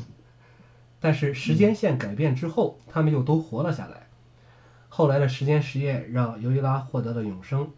[1.00, 4.06] 但是时间线改变之后，他们又都活了下来。
[4.88, 7.68] 后来的时间实验让尤伊拉获得了永生。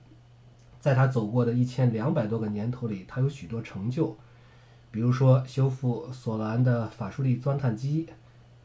[0.89, 4.17] 在他走过的一千两百多个年头里，他有许多成就，
[4.91, 8.09] 比如说修复索兰的法术力钻探机，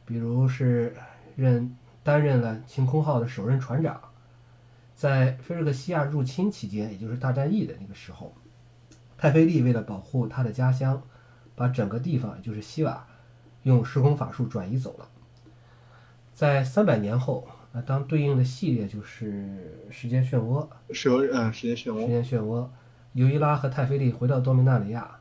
[0.05, 0.95] 比如是
[1.35, 3.99] 任担任了晴空号的首任船长。
[4.95, 8.33] 在菲尔克西亚入侵期间，也就是大战役的那个时候，
[9.17, 11.03] 泰菲利为了保护他的家乡，
[11.57, 13.05] 把整个地方，也就是西瓦。
[13.63, 15.09] 用时空法术转移走了。
[16.33, 22.67] 在三百年后，啊，当对应的系列就是时间漩涡，是嗯，时间漩涡，时间漩涡，
[23.13, 25.19] 尤伊拉和泰菲利回到多米纳里亚，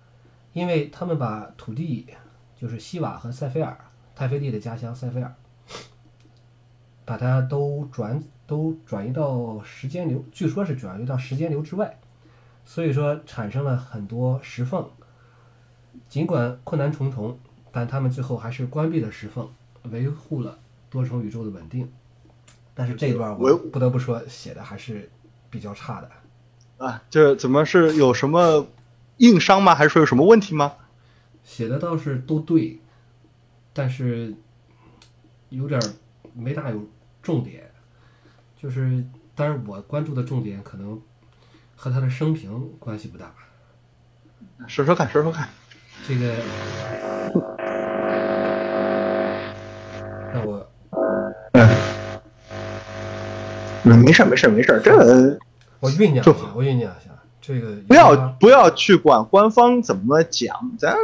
[0.53, 2.07] 因为他们把土地，
[2.55, 3.75] 就是西瓦和塞菲尔，
[4.15, 5.35] 泰菲利的家乡塞菲尔，
[7.07, 11.99] 把它都转都转移到时间流，据说是转移到时间流之外，
[12.67, 14.87] 所以说产生了很多石缝。
[16.07, 17.38] 尽管困难重重，
[17.71, 19.49] 但他们最后还是关闭了石缝，
[19.85, 20.59] 维护了
[20.91, 21.91] 多重宇宙的稳定。
[22.74, 25.11] 但是这一段我维不得不说写的还是
[25.50, 26.11] 比较差的。
[26.85, 28.66] 啊，这怎么是有什么
[29.18, 29.74] 硬伤吗？
[29.74, 30.74] 还是说有什么问题吗？
[31.44, 32.80] 写的倒是都对，
[33.72, 34.35] 但是
[35.48, 35.85] 有点儿
[36.35, 36.87] 没大有
[37.20, 37.68] 重点。
[38.56, 39.04] 就是，
[39.35, 41.00] 当然我关注的重点可能
[41.74, 43.35] 和他的生平关系不大。
[44.68, 45.48] 说说看，说说看。
[46.06, 46.37] 这个，
[50.32, 50.70] 那我
[51.52, 51.68] 嗯，
[53.85, 55.38] 没事儿没事儿没事儿，这个
[55.81, 57.11] 我酝酿一下，我酝酿一下。
[57.40, 60.97] 这个不要不要去管官方怎么讲，咱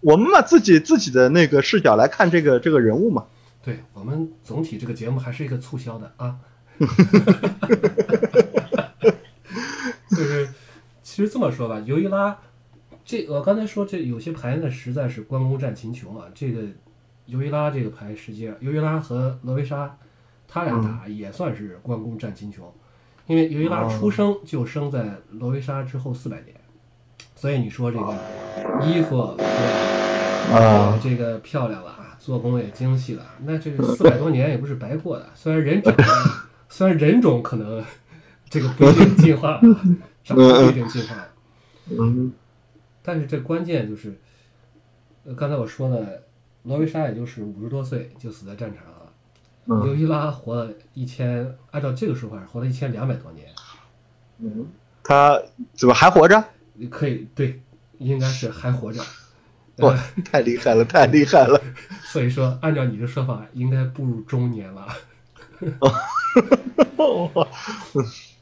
[0.00, 3.26] 我们嘛自己自己的那个视角来看这个这个人物嘛。
[3.62, 6.36] 对我们总体这个节目还是一个促销的啊。
[10.08, 10.48] 就是，
[11.02, 12.38] 其实这么说吧，尤伊拉，
[13.04, 16.26] 这我刚才说这有些牌呢实在是关公战秦琼啊。
[16.34, 16.62] 这个
[17.26, 19.96] 尤伊拉这个牌，实际上尤伊拉和罗维莎，
[20.52, 22.70] 他俩打也算是关公战秦琼，
[23.26, 26.54] 因为尤伊拉出生就生在罗维沙之后四百年，
[27.34, 28.12] 所以你说这个
[28.84, 30.58] 衣服是吧？
[30.58, 31.00] 啊。
[31.02, 35.26] 这个漂亮了，做工也精细了，那这个四百多年也不是白过的。
[35.34, 35.94] 虽然人长，
[36.68, 37.82] 虽然人种可能
[38.50, 39.60] 这个不一定进化了，
[40.22, 41.28] 长得不一定进化了，
[41.98, 42.30] 嗯
[43.02, 44.20] 但是这关键就是，
[45.24, 46.06] 呃，刚才我说了，
[46.64, 48.84] 罗维莎也就是五十多岁就死在战场
[49.66, 53.46] 了，尤嗯伊拉活了一千，按照这个说法活了一千两百多年，
[54.38, 54.66] 嗯，
[55.02, 55.40] 他
[55.74, 56.44] 怎么还活着？
[56.90, 57.62] 可以对，
[57.98, 59.00] 应该是还活着。
[59.78, 61.60] 哇呃，太厉害了，太厉害了！
[62.04, 64.86] 所以说，按照你的说法，应该步入中年了。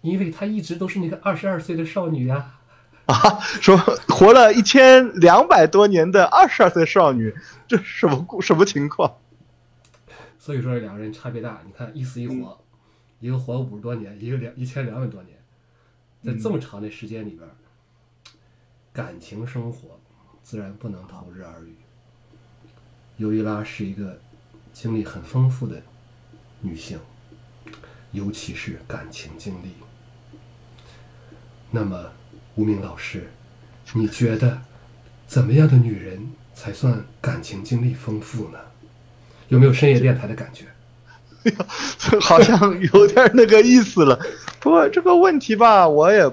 [0.00, 2.52] 因为她一直都是那个二十二岁的少女呀、
[3.06, 3.14] 啊，
[3.60, 3.76] 说
[4.08, 7.34] 活了一千两百多年的二十二岁少女，
[7.68, 9.18] 这什么故什么情况？
[10.40, 11.62] 所以说两个人差别大。
[11.66, 12.58] 你看一死一活，
[13.20, 15.36] 一个活了五十多年，一个两一千两百多年，
[16.24, 17.52] 在这么长的时间里边儿，
[18.90, 20.00] 感情生活
[20.42, 21.74] 自然不能投日而语。
[23.18, 24.18] 尤伊拉是一个
[24.72, 25.82] 经历很丰富的
[26.62, 26.98] 女性，
[28.12, 29.74] 尤其是感情经历。
[31.70, 32.10] 那么，
[32.54, 33.28] 无名老师，
[33.92, 34.62] 你觉得
[35.26, 38.58] 怎么样的女人才算感情经历丰富呢？
[39.50, 40.64] 有没有深夜电台的感觉？
[42.20, 44.18] 好像有点那个意思了。
[44.58, 46.30] 不过这个问题吧，我也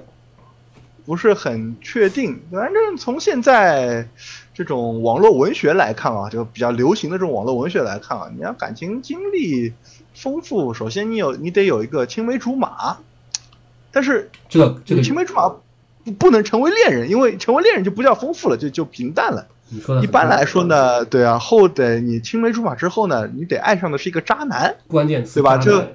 [1.05, 2.37] 不是很确定。
[2.51, 4.05] 反正从现在
[4.53, 9.71] 这种网络文学来看啊，就比较流行的这种网络文学来看啊，你要感情经历
[10.13, 12.97] 丰富，首先你有你得有一个青梅竹马，
[13.91, 15.47] 但是这个这个青梅竹马
[16.03, 19.47] 不不能成为恋人，因为成为恋人就不叫丰富了，就就平淡了。
[19.69, 24.75] 你说的一般来说，呢，对啊，后得你青梅竹马之后呢，你得爱上的是一个渣男。
[24.87, 25.87] 关键词对吧渣男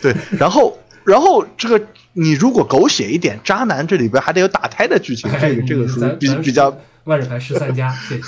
[0.00, 6.76] 这对，然后然后这个你如果狗血一点，渣男这里边还得有打胎的剧情，哎这个这个属于比比较。
[7.04, 8.22] 万智牌十三加，谢谢。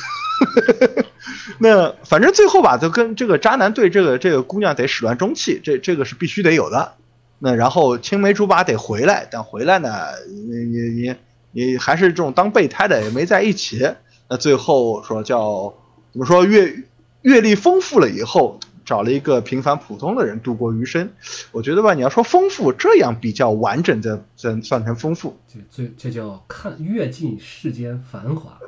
[1.59, 6.93] 那反正最后吧，就跟这个渣男对这个这个姑娘得始乱终弃，这这个是必须得有的。
[7.39, 9.91] 那然后青梅竹马得回来，但回来呢，
[10.29, 11.15] 你你你
[11.53, 13.89] 你还是这种当备胎的，也没在一起。
[14.29, 15.73] 那最后说叫
[16.13, 16.85] 怎么说阅
[17.23, 21.11] 阅历丰富了以后，找了一个平凡普通的人度过余生。
[21.53, 25.37] 我觉得吧，你要说丰富，这样比较完整的算算成丰富。
[25.47, 28.59] 这最这叫看阅尽世间繁华，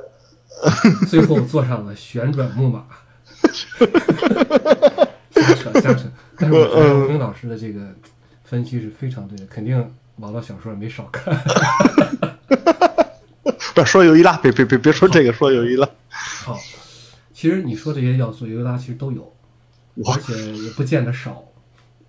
[1.07, 2.85] 最后坐上了旋转木马。
[5.31, 7.79] 瞎扯瞎扯，但是我觉得老师的这个
[8.43, 11.37] 分析是非常对的，肯定网络小说没少看。
[13.73, 15.95] 不说友谊啦，别别别别说这个，说友谊了。
[16.09, 16.57] 好，
[17.33, 19.33] 其实你说这些要素，尤拉其实都有，
[20.05, 21.43] 而且也不见得少。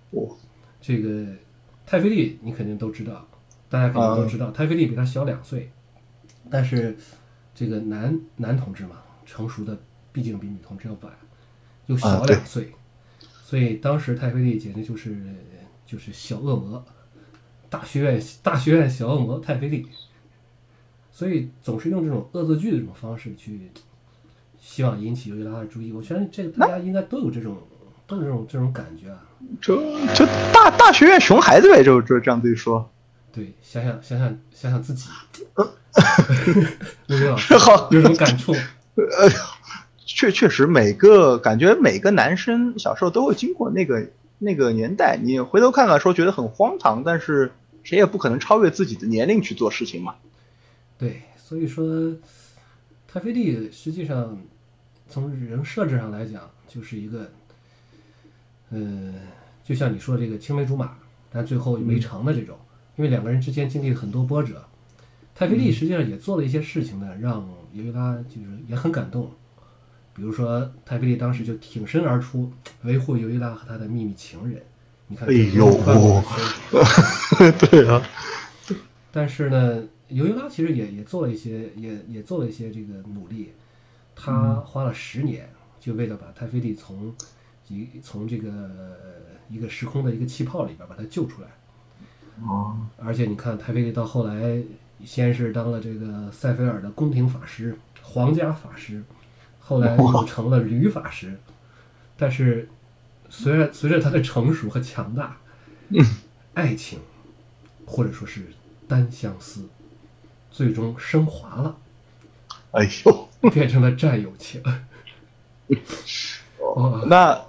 [0.09, 0.37] 我？
[0.81, 1.27] 这个
[1.85, 3.27] 泰菲利你肯定都知道，
[3.69, 5.71] 大家肯定都知道，泰菲利比他小两岁，
[6.49, 6.97] 但是
[7.53, 9.79] 这个男男同志嘛，成熟的
[10.11, 11.13] 毕竟比女同志要晚，
[11.85, 12.71] 又小两岁，
[13.45, 15.15] 所以当时泰菲利简直就是
[15.85, 16.83] 就是小恶魔，
[17.69, 19.87] 大学院大学院小恶魔泰菲利，
[21.21, 23.69] 所以总是用这种恶作剧的这种方式去
[24.59, 25.93] 希望引起尤伊拉的注意。
[25.93, 27.55] 我觉得这个大家应该都有这种
[28.07, 29.19] 都有这种这种感觉啊。
[29.61, 29.75] 就
[30.15, 32.89] 就大大学院熊孩子呗，就就这样对说。
[33.31, 35.09] 对，想想想想想想自己，
[37.05, 38.53] 陆明老师好有种感触。
[38.97, 39.29] 呃，
[40.03, 44.09] 确确实每个感觉每个男生小时候都会经过那个
[44.39, 47.51] 那个年代，你回头看看说觉得很荒唐，但是
[47.83, 50.15] 谁也不可能超越自己的年龄去做事情嘛。
[51.01, 52.15] 对，所以说，
[53.07, 54.37] 太妃帝实际上
[55.09, 57.27] 从人设置上来讲，就是一个，
[58.69, 59.15] 嗯，
[59.65, 60.95] 就像你说这个青梅竹马，
[61.31, 62.55] 但最后没成的这种，
[62.97, 64.63] 因为两个人之间经历了很多波折。
[65.33, 69.31] 太妃帝实际上也做了一些事情呢，让尤伊拉就是也很感动。
[70.13, 74.61] 比如说，太妃帝当时就挺身而出，维护尤伊拉和他的秘密情人。
[75.07, 75.71] 你看，哎呦
[77.71, 77.99] 对啊，
[79.11, 83.53] 但是呢，尤伊拉其实也也做了一些，也也做了一些这个努力。
[84.15, 85.49] 他花了十年，
[85.79, 87.15] 就为了把太妃帝从
[87.67, 88.69] 一从这个
[89.49, 91.47] 一个时空的一个气泡里边把他救出来。
[92.43, 94.61] 哦，而且你看，太妃帝到后来，
[95.03, 99.03] 先是当了这个塞菲尔的宫廷法师、皇家法师，
[99.59, 101.37] 后来又成了吕法师。
[102.17, 102.67] 但是，
[103.29, 105.37] 随着随着他的成熟和强大，
[106.53, 106.99] 爱情
[107.85, 108.45] 或者说是
[108.87, 109.67] 单相思，
[110.51, 111.75] 最终升华了，
[112.71, 114.61] 哎呦，变成了战友情。
[116.59, 117.41] 哦，那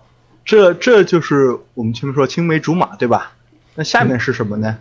[0.44, 3.32] 这这就是我们前面说青梅竹马，对吧？
[3.74, 4.78] 那下面是什么呢？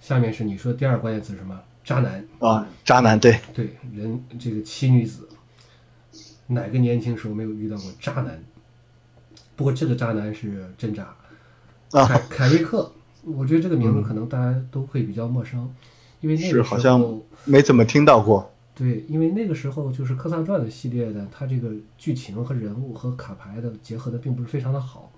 [0.00, 1.60] 下面是你说第二个关键词是什么？
[1.84, 2.24] 渣男。
[2.38, 5.28] 啊，渣男，对，对，人这个奇女子，
[6.46, 8.42] 哪个年轻时候没有遇到过渣男？
[9.56, 11.02] 不过这个渣男是真渣。
[11.92, 12.92] 啊凯凯瑞克，
[13.24, 15.72] 我觉得这个名字可能大家都会比较陌生，
[16.20, 18.52] 因为那是个时候好像没怎么听到过。
[18.74, 25.10] 对，因为那个时候就是《科萨传》的系列的，它这个剧情和人物和卡牌的结合的并不是非常的好。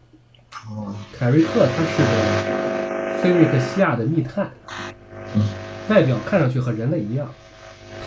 [0.68, 4.50] 哦，凯瑞克他是个菲瑞克西亚的密探，
[5.88, 7.30] 外表看上去和人类一样，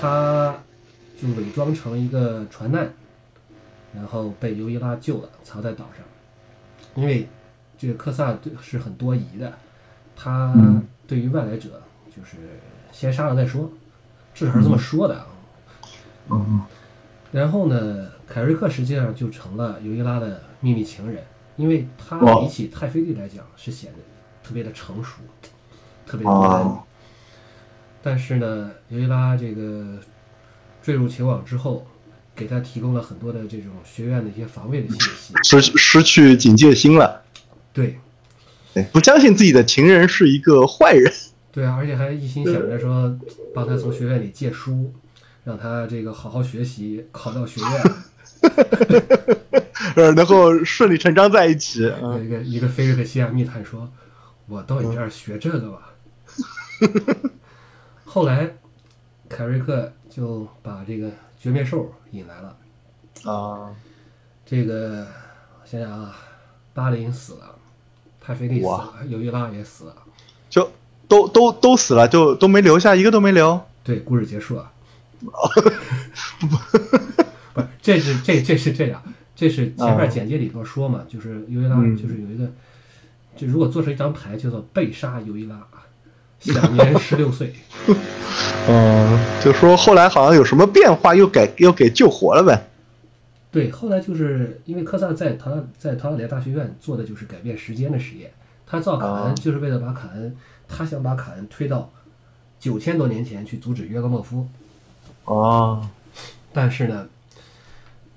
[0.02, 0.56] 他
[1.22, 2.92] 就伪装成一个船难，
[3.96, 6.04] 然后被尤伊拉救了，藏在岛上。
[6.96, 7.28] 因为
[7.78, 9.54] 这个科萨对是很多疑的，
[10.16, 10.54] 他
[11.08, 12.38] 对于外来者就是
[12.94, 13.70] 先杀了再说，
[14.34, 15.28] 至少是这么说的啊。
[16.30, 16.62] 嗯
[17.34, 21.24] 然后呢，凯瑞克实际上就成了尤伊拉的秘密情人，
[21.58, 23.98] 因为他比起泰菲利来讲是显得
[24.48, 25.16] 特别的成熟，
[26.06, 26.50] 特别的温。
[26.50, 26.84] 啊，
[28.04, 29.98] 但是呢，尤伊拉这个
[30.84, 31.88] 坠入情网之后，
[32.36, 35.34] 给他提供了很多的这种学院的一些防卫的信息。
[35.44, 37.24] 失失去警戒心了，
[37.74, 37.98] 对，
[38.76, 41.12] 对，不相信自己的情人是一个坏人。
[41.54, 43.16] 对啊，而且还一心想着说
[43.54, 44.92] 帮他从学院里借书，
[45.44, 47.70] 让他这个好好学习，考到学院。
[49.96, 51.86] 呃，能够顺理成章在一起。
[52.02, 53.88] 嗯，一个一个菲利克西亚密探说
[54.50, 55.94] ：“我到你这儿学这个吧。
[58.04, 58.52] ”后来，
[59.30, 62.58] 凯瑞克就把这个绝灭兽引来了。
[63.32, 63.76] 啊，
[64.44, 65.06] 这个
[65.62, 66.16] 我想想啊，
[66.74, 67.56] 巴林死了，
[68.20, 69.96] 泰菲利死了，尤伊拉也死了。
[70.50, 70.68] 就
[71.14, 73.62] 都都都死了，就都没留下，一个都没留。
[73.84, 74.72] 对，故事结束了。
[75.24, 76.48] 不
[77.62, 79.02] 是，这是这这是这样，
[79.36, 82.50] 这是前面简介里头说嘛，就是尤伊拉嗯就是有一个，
[83.38, 85.62] 就如果做成一张牌叫做被杀尤伊拉，
[86.40, 87.54] 享年十六岁。
[88.68, 92.68] 嗯，就说后来好像有什么变化，又给又给救活了呗。
[93.52, 98.32] 对，后来就是因为科萨在唐在陶尔连大学院做的就是改变时间的实验，
[98.66, 100.36] 他造卡恩哦就是为了把卡恩，
[100.76, 101.92] 他想把卡恩推到
[102.60, 104.48] 九千多年前去阻止约格莫夫，
[105.26, 105.88] 哦，
[106.52, 107.08] 但是呢，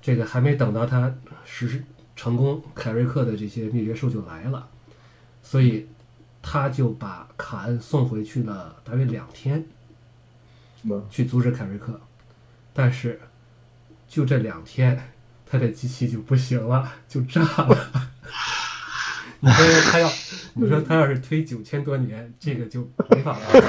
[0.01, 1.13] 这个还没等到他
[1.45, 1.83] 实施
[2.15, 4.67] 成功，凯瑞克的这些灭绝兽就来了，
[5.43, 5.87] 所以
[6.41, 9.63] 他就把卡恩送回去了大约两天，
[10.81, 11.05] 嗯。
[11.11, 11.99] 去阻止凯瑞克，
[12.73, 13.19] 但是
[14.07, 15.11] 就这两天，
[15.45, 18.11] 他的机器就不行了，就炸了。
[19.41, 20.11] 你说他要，
[20.55, 23.45] 你说他要是推九千多年，这个就没法了。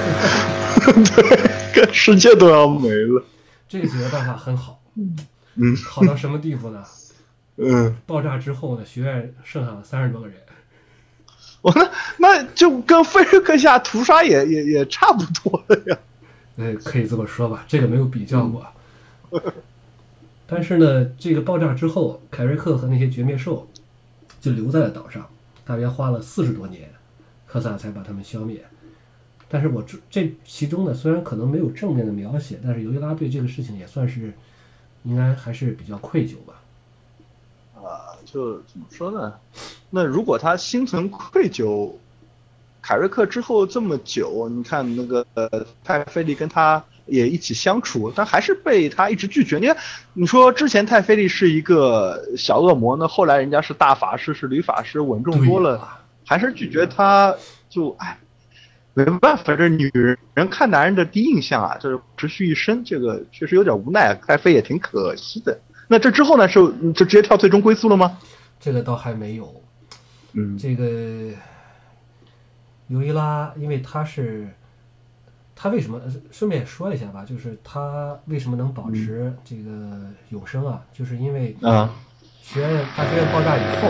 [1.73, 3.23] 对，世界都要没了。
[3.67, 4.81] 这个解决办法很好，
[5.55, 6.83] 嗯好到什么地步呢？
[7.57, 10.37] 嗯，爆炸之后呢，学院剩下了三十多个人。
[11.61, 15.97] 我那那就跟菲瑞克夏屠杀也也也差不多了呀。
[16.55, 18.65] 呃，可以这么说吧，这个没有比较过。
[20.47, 23.69] 但是呢，这个爆炸之后，凯瑞克和那些绝灭兽
[24.39, 25.29] 就留在了岛上，
[25.69, 26.89] 大约花了四十多年，
[27.45, 28.65] 科萨才把他们消灭。
[29.47, 34.33] 但是我这这其中呢，虽然可能没有正面的描写，但是尤伊拉对这个事情也算是
[35.03, 36.55] 应该还是比较愧疚吧。
[37.75, 39.35] 啊，就怎么说呢？
[39.91, 41.91] 那如果他心存愧疚，
[42.81, 49.57] 凯瑞克之后这么久，你看那个呃，太妃利跟他也一起相处，但还是被他一直拒绝。
[49.59, 49.77] 你看，
[50.13, 55.87] 你说之前太菲利是一个小恶魔呢，后来人家是大法师，是女法师，稳重多了，
[56.25, 57.35] 还是拒绝他，
[57.69, 58.17] 就哎，
[58.93, 65.59] 没办法，这女人人看男人的第一印象啊，就是持续一生，这个确实有点无奈，太菲也挺可惜的。
[65.87, 66.59] 那这之后呢，是
[66.93, 68.17] 就直接跳最终归宿了吗？
[68.59, 69.61] 这个倒还没有，
[70.33, 70.85] 嗯这个
[72.87, 74.49] 尤伊拉，因为他是
[75.61, 79.99] 他为什么呃顺便说一下吧，就是他为什么能保持这个
[80.29, 80.81] 永生啊？
[80.93, 81.93] 就是因为啊
[82.41, 83.89] 学院大学院爆炸以后，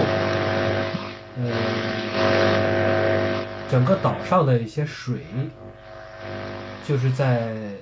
[1.37, 1.45] 呃，
[3.69, 5.19] 整个岛上的一些水，
[6.87, 7.75] 就是在，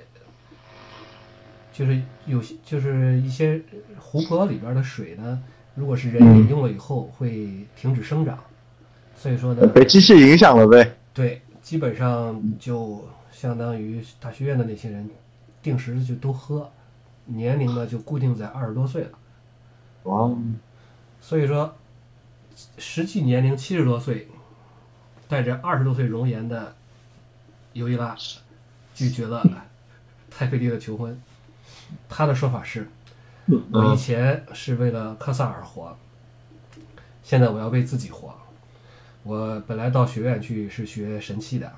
[1.72, 3.58] 就是有些就是一些
[3.98, 5.42] 湖泊里边的水呢，
[5.74, 8.38] 如果是人饮用了以后会停止生长，
[9.16, 10.94] 所以说呢，被机器影响了呗。
[11.14, 13.02] 对，基本上就
[13.40, 15.08] 相当于大学院的那些人，
[15.62, 16.68] 定时就都喝，
[17.26, 19.10] 年龄呢就固定在二十多岁了。
[20.02, 20.28] 哇，
[21.20, 21.76] 所以说，
[22.78, 24.26] 实际年龄七十多岁，
[25.28, 26.74] 带着二十多岁容颜的
[27.74, 28.16] 尤伊拉
[28.92, 29.48] 拒绝了
[30.28, 31.16] 太妃丽的求婚。
[32.08, 32.88] 他的说法是：
[33.46, 35.96] 我以嗯前是为了科萨尔活，
[37.22, 38.34] 现在我要为自己活。
[39.22, 41.72] 我本来到学院去是学神器的，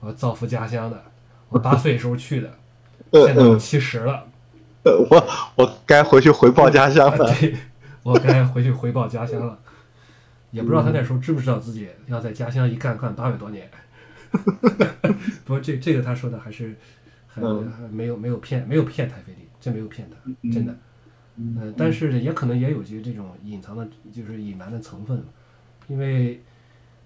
[0.00, 1.02] 我造福家乡的。
[1.48, 2.52] 我八岁时候去的，
[3.12, 4.26] 呃现在我嗯，七十了。
[4.84, 5.26] 呃我
[5.56, 7.32] 我该回去回报家乡了。
[7.34, 7.56] 对，
[8.02, 9.58] 我该回去回报家乡了。
[10.50, 13.68] 也不知道他那时候知不知道自己要在家乡一干干八百多年。
[15.44, 16.74] 不过这这个他说的还是
[17.26, 20.74] 还嗯还没有没有骗没有骗太妃丽，真没有骗他，嗯真的。
[21.36, 25.22] 嗯，但是也可能也有些这种隐藏的，就是隐瞒的成分，
[25.88, 26.42] 因为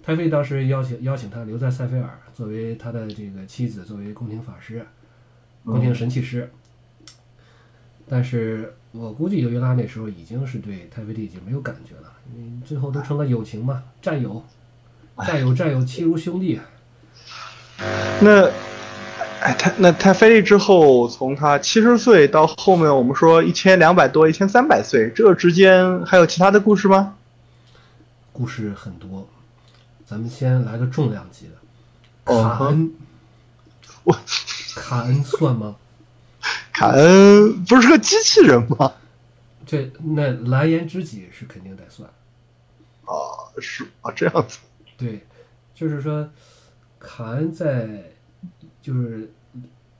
[0.02, 4.84] 太妃当时邀请邀请他留在塞菲尔，作为他的这个妻子，作为宫廷法师、
[5.64, 6.50] 宫廷神器师。
[8.08, 14.42] 但是我估计尤伊拉那时候已经是对太妃帝已经没有感觉了，因为最后都成了友情嘛，战友，
[15.24, 16.58] 战友战友，亲如兄弟。
[18.20, 18.50] 那，
[19.40, 27.16] 哎，太那太妃丽之后，从他七十岁到后面我们说一千两百多、一千三百岁，这之间还有其他的故事吗？
[28.32, 29.28] 故事很多，
[30.10, 32.92] 咱们先来个重量级的，哦卡恩，
[34.02, 34.18] 我
[34.74, 35.76] 卡恩算吗？
[36.74, 38.92] 卡恩不是个机器人吗？
[39.64, 42.10] 这那蓝颜知己是肯定得算，
[43.04, 43.14] 啊，
[43.60, 44.58] 是啊，这样子。
[44.96, 45.24] 对，
[45.76, 46.28] 就是说，
[46.98, 48.10] 卡恩在
[48.82, 49.32] 就是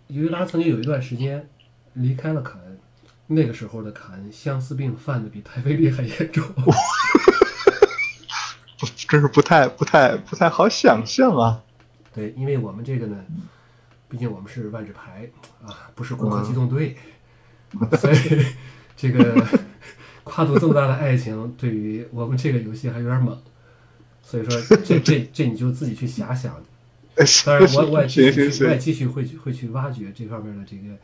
[0.08, 1.48] 尤伊拉曾经有一段时间
[1.92, 2.80] 离开了卡恩，
[3.28, 6.44] 那个时候的卡恩相思病犯的比太妃丽还严重。
[9.11, 11.61] 不真是不太不太不太好想象啊。
[12.14, 13.16] 对，因为我们这个呢，
[14.08, 15.28] 毕竟我们是万智牌
[15.66, 16.96] 啊，不是攻壳机动队，
[17.98, 18.16] 所以
[18.96, 19.44] 这个
[20.22, 23.36] 跨度这么大的爱情，对于我们这个游戏还有点猛。
[24.22, 26.54] 所以说，这这这你就自己去遐想。
[27.44, 30.94] 当然我，我也继续，我也继续会去会去挖掘这方面的这个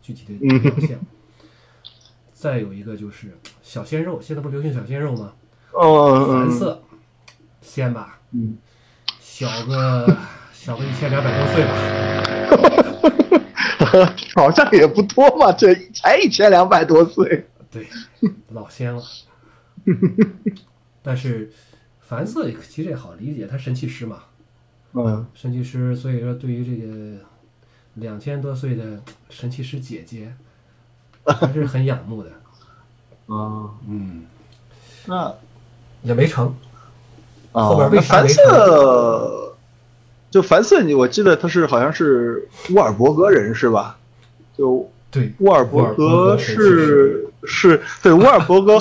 [0.00, 1.00] 具体的嗯表现。
[2.32, 5.32] 再有一个就是小鲜肉，现在不流行小鲜肉吗？
[5.72, 6.82] 哦嗯蓝色，
[7.60, 8.56] 鲜吧，嗯，
[9.20, 10.16] 小个
[10.52, 11.72] 小个一千两百多岁吧。
[14.36, 17.48] 好像也不多嘛，这才一千两百多岁。
[17.70, 17.88] 对，
[18.50, 19.02] 老仙了。
[21.02, 21.50] 但是
[22.00, 24.24] 凡瑟其实也好理解，他神器师嘛，
[24.92, 27.24] 嗯神器师，所以说对于这个
[27.94, 30.32] 两千多岁的神器师姐姐，
[31.24, 32.30] 还是很仰慕的。
[33.26, 34.24] 啊，嗯，
[35.06, 35.34] 那
[36.02, 36.54] 也没成。
[37.52, 39.54] 啊，凡瑟，
[40.30, 43.98] 就凡瑟，你我记得他是好像是乌尔伯格人是吧？
[44.56, 48.78] 就对，乌尔伯格是是对乌尔伯格，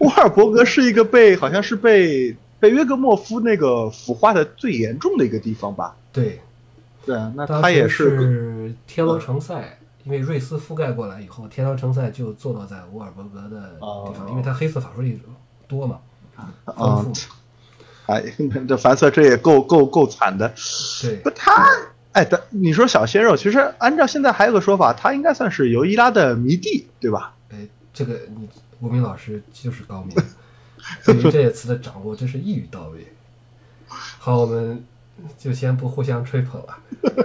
[0.00, 5.96] 乌尔伯格是一个被好像是被被约格莫夫那个腐化的最严重的一个地方吧？
[6.12, 6.40] 对，
[7.06, 15.18] 对啊，那当他也时是是天狼城塞，因为瑞斯覆盖过来以后，天狼城塞就坐落在乌尔伯格的地方，哦因为它黑色法术力
[15.66, 16.00] 多嘛，
[16.66, 17.12] 丰啊富。，
[18.08, 18.24] 哎，
[18.66, 20.52] 这凡瑟这也够够够惨的。
[21.02, 21.64] 对不，他，
[22.12, 27.34] 哎，但你说小鲜肉，其实按照现在还有个说法，他应该算是尤伊拉的迷弟，对吧？
[27.50, 28.48] 哎，这个你
[28.80, 30.16] 吴明老师就是高明，
[31.04, 33.06] 对于这些词的掌握真是一语到位。
[33.86, 34.82] 好，我们
[35.36, 36.78] 就先不互相吹捧了，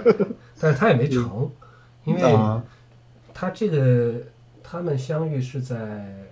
[0.60, 1.50] 但是他也没成，
[2.04, 2.62] 因为啊
[3.32, 4.14] 他这个
[4.62, 6.23] 他们相遇是在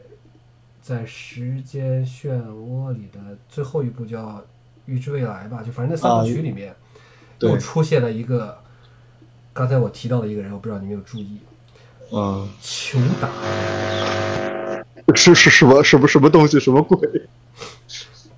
[0.83, 4.27] 在时间漩涡里的最后一部叫
[4.87, 6.75] 《预知未来》吧，就反正那三部曲里面、
[7.39, 8.59] 又出现了一个，
[9.53, 11.39] 刚才我提到的一个人，我不知道你有没有注意，
[12.11, 13.29] 嗯，裘达。
[15.15, 17.09] 是是什么什么什么东西，什么鬼？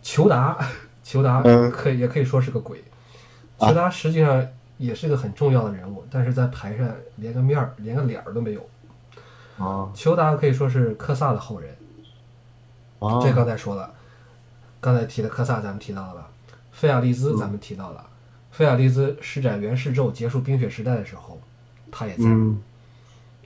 [0.03, 0.59] 裘达，
[1.03, 2.84] 裘达嗯可以也可以说是个鬼。
[3.59, 6.86] 啊裘达实际上也是个很重要的人物，但是在台上
[7.16, 8.68] 连个面儿、连个脸儿都没有。
[9.57, 11.74] 啊裘达可以说是科萨的后人，
[13.05, 13.93] 哦这刚才说了，
[14.81, 16.31] 刚才提的科萨咱们提到了吧？
[16.73, 18.05] 菲亚利兹咱们提到了，
[18.51, 21.41] 菲亚利兹施展元世咒结束冰雪时代的时候，
[21.91, 22.25] 他也在。
[22.25, 22.61] 嗯，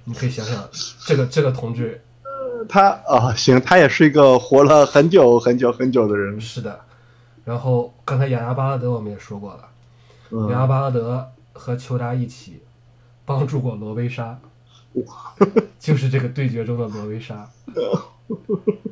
[0.05, 0.67] 你可以想想，
[1.07, 2.03] 这个这个同志
[2.69, 6.41] 他啊行，他也是一个活了很久很久很久的人。
[6.41, 6.81] 是的。
[7.45, 9.69] 然后刚才雅亚巴拉德我们也说过了，
[10.31, 12.63] 嗯雅亚巴拉德和裘达一起
[13.25, 14.39] 帮助过罗威莎，
[15.79, 17.49] 就是这个对决中的罗威莎。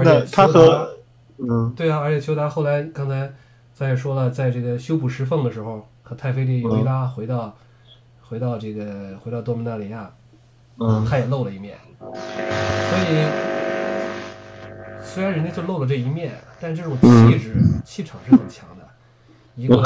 [0.00, 0.96] 而且他和
[1.38, 3.32] 嗯对啊，而且裘达后来刚才
[3.72, 7.56] 咱也说了，在这个修补石缝的时候，和泰菲利尤伊拉回到、
[8.20, 10.10] 回到这个回到多米纳里亚，
[10.78, 11.78] 嗯他也露了一面。
[12.00, 13.26] 所以
[15.02, 18.86] 虽然人家就露了这一面，但这种气质、气场是很强的。
[19.56, 19.82] 一个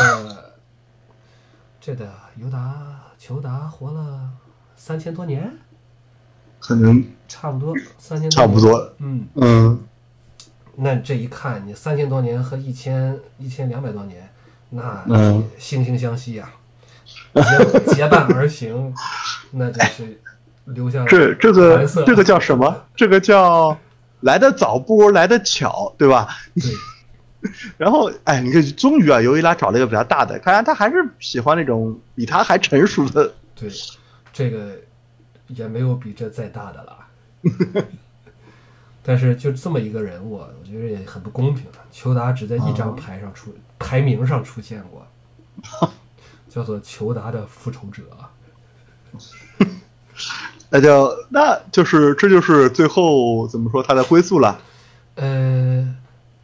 [1.81, 4.31] 这的尤达裘达活了
[4.77, 5.53] 三千多年，
[6.59, 8.93] 可能差不多三千差不多。
[8.99, 9.81] 嗯，嗯
[10.77, 14.29] 那这一看，你三千多年和一千一千两百多年，
[14.70, 16.51] 那嗯惺惺相惜呀、
[17.35, 18.93] 结结伴而行，
[19.53, 20.20] 那真是
[20.64, 22.85] 留下了这这个这个叫什么？
[22.97, 23.79] 这个叫
[24.20, 26.29] 来得早不如来得巧，对吧？
[26.55, 33.33] 对， 然后，哎，你看，终于啊，尤伊拉找了一个比较大的，看来他还是喜欢那种比他还成熟的。
[33.55, 33.70] 对，
[34.33, 34.72] 这个
[35.49, 36.99] 也没有比这再大的了。
[39.07, 41.78] 但是就这么一个人物，我觉得也很不公平的。
[41.92, 45.07] 裘达只在一张牌上出、排名上出现过，
[46.48, 48.02] 叫做裘达的复仇者。
[50.70, 54.59] 那就那就是这就是最后怎么说他的归宿了。
[55.16, 55.94] 呃，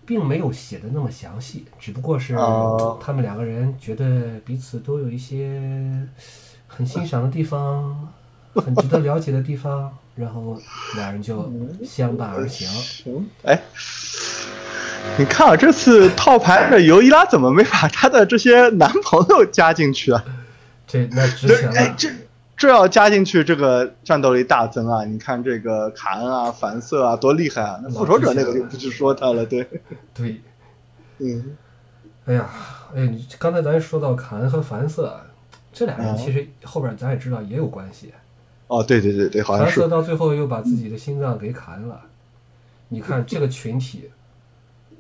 [0.06, 6.06] 并没有写的那么详细，只不过是哦他们两个人觉得彼此都有一些
[6.68, 8.08] 很欣赏的地方，
[8.54, 10.60] 很值得了解的地方，然后
[10.96, 11.50] 两人就
[11.84, 12.66] 相伴而行。
[12.68, 13.60] 行，哎，
[15.18, 20.24] 你看啊，这次套牌的尤伊拉怎么没把她的这些男朋友加进去啊？
[20.86, 21.22] 这那
[21.76, 22.10] 哎这
[22.56, 25.04] 这要加进去，这个战斗力大增啊！
[25.04, 27.80] 你看这个卡恩啊、凡瑟啊，多厉害啊！
[27.82, 29.66] 那复仇者那个就不去说他了，对，
[30.12, 30.40] 对。
[31.22, 31.56] 嗯，
[32.26, 32.50] 哎呀，
[32.94, 35.20] 哎，你刚才咱说到卡恩和凡瑟，
[35.72, 38.12] 这俩人哦其实后边咱也知道也有关系。
[38.70, 42.02] 哦，对对对对，好像是，凡瑟到最后又把自己的心脏给砍了。
[42.88, 44.08] 你看这个群体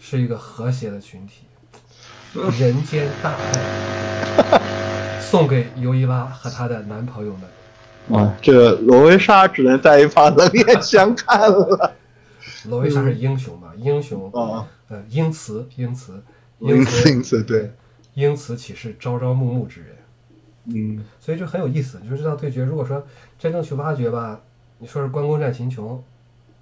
[0.00, 1.44] 是一个和谐的群体，
[2.58, 8.18] 人间大爱， 送给尤伊拉和她的男朋友们。
[8.18, 11.94] 啊，这个罗维莎只能在一旁冷眼相看了。
[12.64, 13.72] 罗维莎是英雄嘛？
[13.76, 16.20] 英雄，啊，呃，英雌，英雌，
[16.58, 17.72] 英雌，此因此，对对，，
[18.14, 19.90] 英雌岂是朝朝暮暮之人？
[20.72, 21.98] 嗯所以就很有意思。
[22.02, 23.04] 你说这道对决，如果说
[23.40, 24.38] 真正去挖掘吧，
[24.78, 26.04] 你说是关公战秦琼，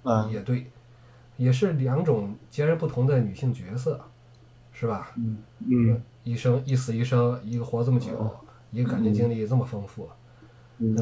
[0.03, 0.65] 啊，也对，
[1.35, 3.99] 也是两种截然不同的女性角色，
[4.71, 5.11] 是吧？
[5.17, 8.33] 嗯嗯一生一死一生，一个活这么久，
[8.71, 10.07] 一个感情经历这么丰富，
[10.77, 10.95] 嗯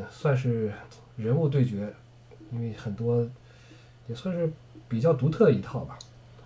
[0.00, 0.72] 呃，算是
[1.16, 1.92] 人物对决，
[2.50, 3.22] 因为很多
[4.06, 4.50] 也算是
[4.88, 5.98] 比较独特的一套吧。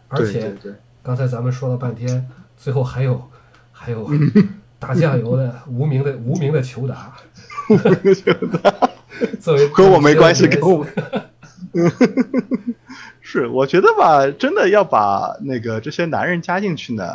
[0.09, 0.57] 而且
[1.05, 3.31] 刚才咱们说了半天，最后还有
[3.71, 4.09] 还有
[4.81, 7.17] 打酱油的无名的无名的求达，
[9.41, 10.87] 作为 跟我没关系，跟跟我。
[13.21, 17.13] 是，我觉得吧，真的要把那个这些男人加进去呢，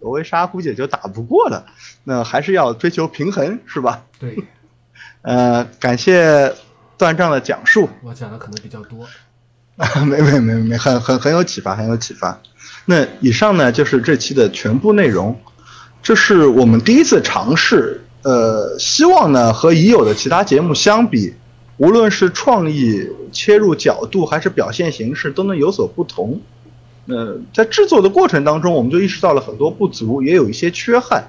[0.00, 1.66] 罗维莎估计也就打不过了。
[2.04, 4.02] 那还是要追求平衡，是吧？
[4.18, 4.42] 对
[5.22, 6.54] 呃，感谢
[6.96, 9.06] 段丈的讲述，我讲的可能比较多，
[9.76, 12.40] 啊没没没没，很很很有启发，很有启发。
[12.86, 15.38] 那以上呢就是这期的全部内容，
[16.02, 21.34] 这是我们第一次尝试，呃，希望呢和已有的其他节目相比，
[21.78, 26.40] 无论是创意、切入角度还是表现形式，都能有所不同。
[27.06, 31.28] 呃，在制作的过程当中，我们就意识到了很多不足，也有一些缺憾。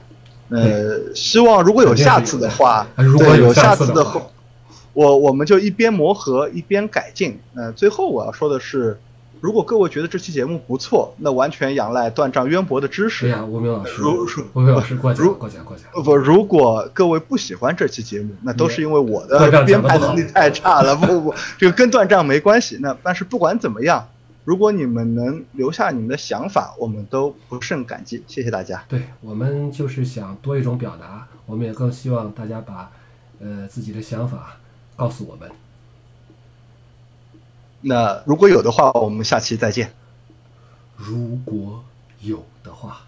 [0.50, 4.22] 呃，希望如果有下次的话，如果有有下次的话，
[4.94, 7.40] 我我们就一边磨合一边改进。
[7.56, 9.00] 呃，最后我要说的是，
[9.42, 13.26] 如果各位觉得这期节目不错，那完全仰赖断章渊博的知识。
[13.26, 20.96] 哎呀，吴明老师，如如吴明老师过奖过奖过奖，呃不，如果各位不喜欢这期节目，那都是因为我的编排能力太差了。
[21.02, 22.78] 不不不，这个跟断章没关系。
[22.80, 24.08] 那但是不管怎么样，
[24.46, 28.24] 如果你们能留下你们的想法，我们都不胜感激。
[28.28, 28.84] 谢谢大家。
[28.88, 32.92] 对我们就是想多一种表达，我们也更希望大家把
[33.40, 34.58] 呃自己的想法
[34.96, 35.50] 告诉我们。
[37.82, 39.94] 那如果有的话，我们下期再见。
[40.96, 41.84] 如果
[42.20, 43.02] 有的话。